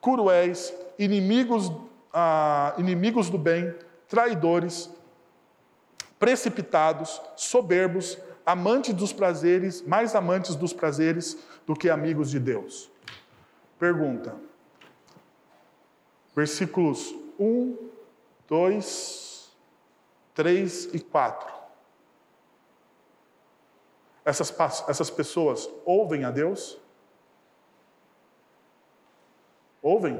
[0.01, 1.71] cruéis, inimigos,
[2.13, 3.73] ah, inimigos do bem,
[4.07, 4.89] traidores,
[6.19, 12.91] precipitados, soberbos, amantes dos prazeres, mais amantes dos prazeres do que amigos de Deus.
[13.79, 14.35] Pergunta:
[16.35, 17.77] versículos 1,
[18.47, 19.55] 2,
[20.33, 21.55] 3 e 4.
[24.25, 24.53] Essas,
[24.89, 26.79] essas pessoas ouvem a Deus?
[29.81, 30.19] Ouvem?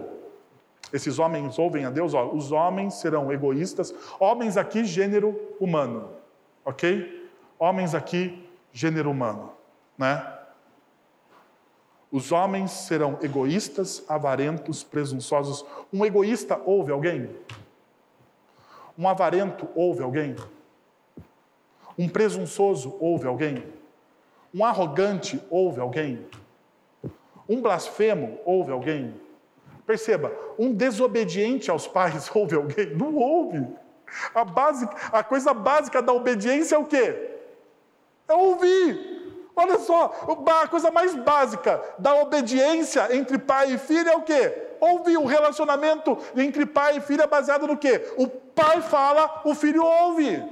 [0.94, 2.14] Esses homens ouvem a Deus?
[2.14, 3.94] Ó, os homens serão egoístas.
[4.20, 6.12] Homens aqui, gênero humano.
[6.64, 7.30] Ok?
[7.58, 9.52] Homens aqui, gênero humano.
[9.98, 10.35] Né?
[12.16, 15.66] Os homens serão egoístas, avarentos, presunçosos.
[15.92, 17.30] Um egoísta ouve alguém?
[18.98, 20.34] Um avarento ouve alguém?
[22.00, 23.62] Um presunçoso ouve alguém?
[24.54, 26.26] Um arrogante ouve alguém?
[27.50, 29.14] Um blasfemo ouve alguém?
[29.86, 32.96] Perceba, um desobediente aos pais ouve alguém?
[32.96, 33.68] Não ouve.
[34.34, 37.32] A, base, a coisa básica da obediência é o quê?
[38.26, 39.15] É ouvir.
[39.56, 40.14] Olha só,
[40.62, 44.54] a coisa mais básica da obediência entre pai e filho é o quê?
[44.80, 45.18] Ouvir.
[45.18, 48.14] O relacionamento entre pai e filho é baseado no quê?
[48.18, 50.44] O pai fala, o filho ouve.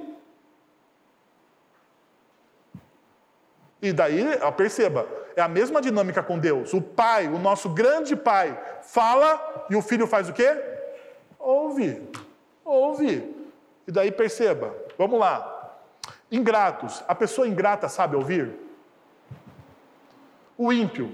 [3.82, 4.24] E daí,
[4.56, 6.74] perceba, é a mesma dinâmica com Deus.
[6.74, 10.56] O pai, o nosso grande pai, fala e o filho faz o quê?
[11.38, 12.10] Ouve.
[12.64, 13.36] Ouve.
[13.86, 15.78] E daí perceba, vamos lá.
[16.32, 17.04] Ingratos.
[17.06, 18.64] A pessoa ingrata sabe ouvir?
[20.64, 21.14] O ímpio,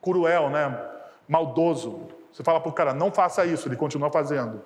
[0.00, 0.80] cruel, né?
[1.26, 2.06] maldoso.
[2.30, 4.62] Você fala para o cara, não faça isso, ele continua fazendo.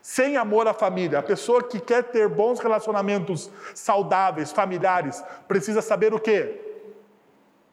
[0.00, 6.14] Sem amor à família, a pessoa que quer ter bons relacionamentos saudáveis, familiares, precisa saber
[6.14, 6.60] o quê?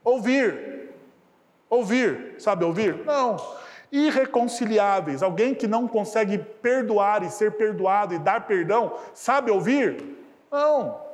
[0.04, 0.96] Ouvir.
[1.70, 2.34] Ouvir.
[2.40, 3.06] Sabe ouvir?
[3.06, 3.38] Não.
[3.92, 10.18] Irreconciliáveis, alguém que não consegue perdoar e ser perdoado e dar perdão, sabe ouvir?
[10.52, 11.08] Não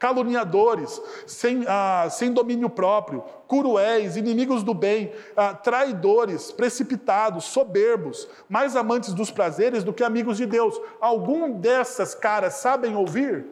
[0.00, 8.74] caluniadores, sem, ah, sem domínio próprio, cruéis, inimigos do bem, ah, traidores, precipitados, soberbos, mais
[8.74, 10.80] amantes dos prazeres do que amigos de Deus.
[11.00, 13.46] Algum dessas caras sabem ouvir?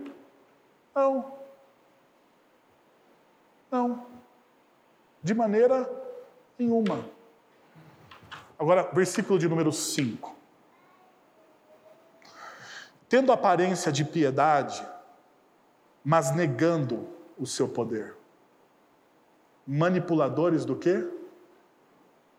[0.94, 1.32] Não.
[3.70, 4.06] Não.
[5.22, 5.88] De maneira
[6.58, 7.04] nenhuma.
[8.58, 10.34] Agora, versículo de número 5.
[13.06, 14.82] Tendo aparência de piedade,
[16.08, 17.06] mas negando
[17.36, 18.14] o seu poder.
[19.66, 21.06] Manipuladores do quê?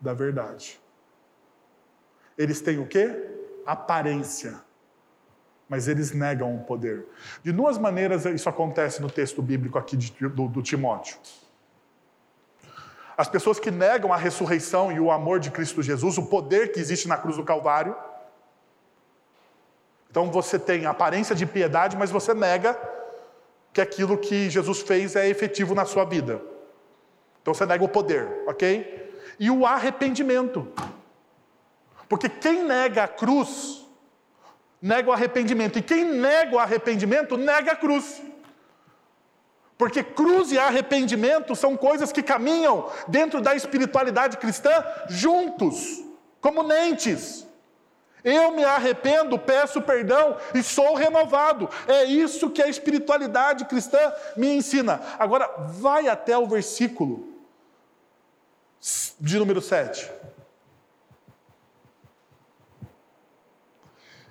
[0.00, 0.80] Da verdade.
[2.36, 3.30] Eles têm o quê?
[3.64, 4.60] Aparência.
[5.68, 7.06] Mas eles negam o poder.
[7.44, 11.16] De duas maneiras isso acontece no texto bíblico aqui de, do, do Timóteo.
[13.16, 16.80] As pessoas que negam a ressurreição e o amor de Cristo Jesus, o poder que
[16.80, 17.94] existe na cruz do Calvário.
[20.10, 22.98] Então você tem aparência de piedade, mas você nega
[23.72, 26.42] que aquilo que Jesus fez é efetivo na sua vida.
[27.40, 29.10] Então você nega o poder, ok?
[29.38, 30.68] E o arrependimento.
[32.08, 33.86] Porque quem nega a cruz,
[34.82, 35.78] nega o arrependimento.
[35.78, 38.20] E quem nega o arrependimento, nega a cruz.
[39.78, 46.04] Porque cruz e arrependimento são coisas que caminham dentro da espiritualidade cristã juntos,
[46.40, 47.46] como nentes.
[48.22, 51.68] Eu me arrependo, peço perdão e sou renovado.
[51.86, 55.00] É isso que a espiritualidade cristã me ensina.
[55.18, 57.28] Agora, vai até o versículo
[59.18, 60.10] de número 7.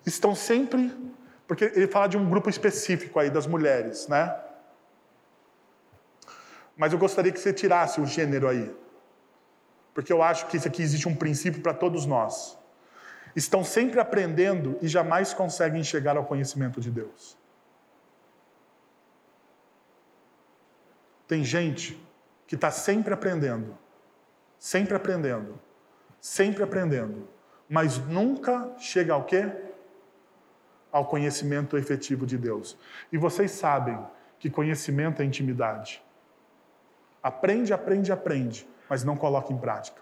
[0.06, 0.96] Estão sempre,
[1.48, 4.36] porque ele fala de um grupo específico aí das mulheres, né?
[6.76, 8.74] Mas eu gostaria que você tirasse o gênero aí.
[9.94, 12.59] Porque eu acho que isso aqui existe um princípio para todos nós
[13.40, 17.38] estão sempre aprendendo e jamais conseguem chegar ao conhecimento de Deus.
[21.28, 22.00] Tem gente
[22.48, 23.78] que está sempre aprendendo,
[24.58, 25.60] sempre aprendendo,
[26.20, 27.28] sempre aprendendo,
[27.70, 29.50] mas nunca chega ao quê?
[30.92, 32.78] Ao conhecimento efetivo de Deus.
[33.12, 34.00] E vocês sabem
[34.40, 36.04] que conhecimento é intimidade.
[37.22, 40.02] Aprende, aprende, aprende, mas não coloca em prática.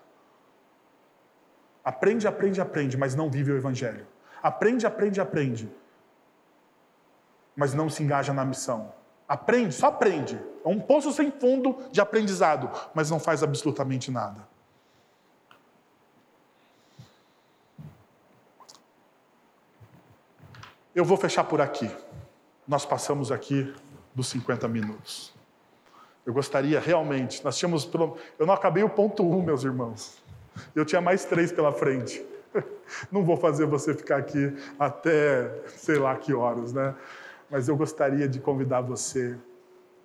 [1.88, 4.06] Aprende, aprende, aprende, mas não vive o Evangelho.
[4.44, 5.72] Aprende, aprende, aprende,
[7.56, 8.94] mas não se engaja na missão.
[9.26, 10.38] Aprende, só aprende.
[10.66, 14.46] É um poço sem fundo de aprendizado, mas não faz absolutamente nada.
[20.94, 21.90] Eu vou fechar por aqui.
[22.68, 23.74] Nós passamos aqui
[24.14, 25.34] dos 50 minutos.
[26.26, 27.90] Eu gostaria realmente, nós tínhamos.
[28.38, 30.26] Eu não acabei o ponto 1, um, meus irmãos.
[30.76, 32.26] Eu tinha mais três pela frente.
[33.12, 36.95] Não vou fazer você ficar aqui até sei lá que horas, né?
[37.49, 39.38] Mas eu gostaria de convidar você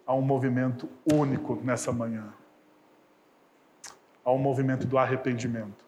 [0.06, 2.32] a um movimento único nessa manhã
[4.24, 5.84] a um movimento do arrependimento.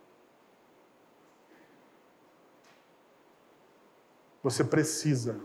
[4.43, 5.41] Você precisa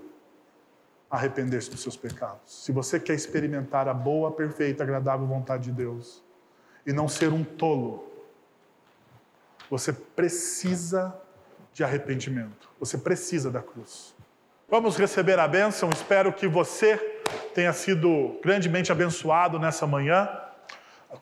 [1.09, 2.63] arrepender-se dos seus pecados.
[2.65, 6.24] Se você quer experimentar a boa, perfeita, agradável vontade de Deus
[6.86, 8.09] e não ser um tolo,
[9.70, 11.15] você precisa
[11.74, 12.70] de arrependimento.
[12.80, 14.15] Você precisa da cruz.
[14.70, 15.89] Vamos receber a bênção.
[15.89, 16.97] Espero que você
[17.53, 20.30] tenha sido grandemente abençoado nessa manhã.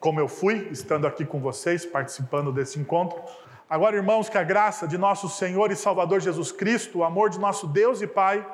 [0.00, 3.22] como eu fui, estando aqui com vocês, participando desse encontro.
[3.70, 7.38] Agora, irmãos, que a graça de nosso Senhor e Salvador Jesus Cristo, o amor de
[7.38, 8.46] nosso Deus e Pai,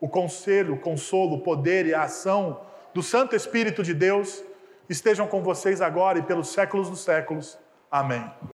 [0.00, 2.60] o conselho, o consolo, o poder e a ação
[2.92, 4.42] do Santo Espírito de Deus
[4.88, 7.58] estejam com vocês agora e pelos séculos dos séculos.
[7.90, 8.30] Amém.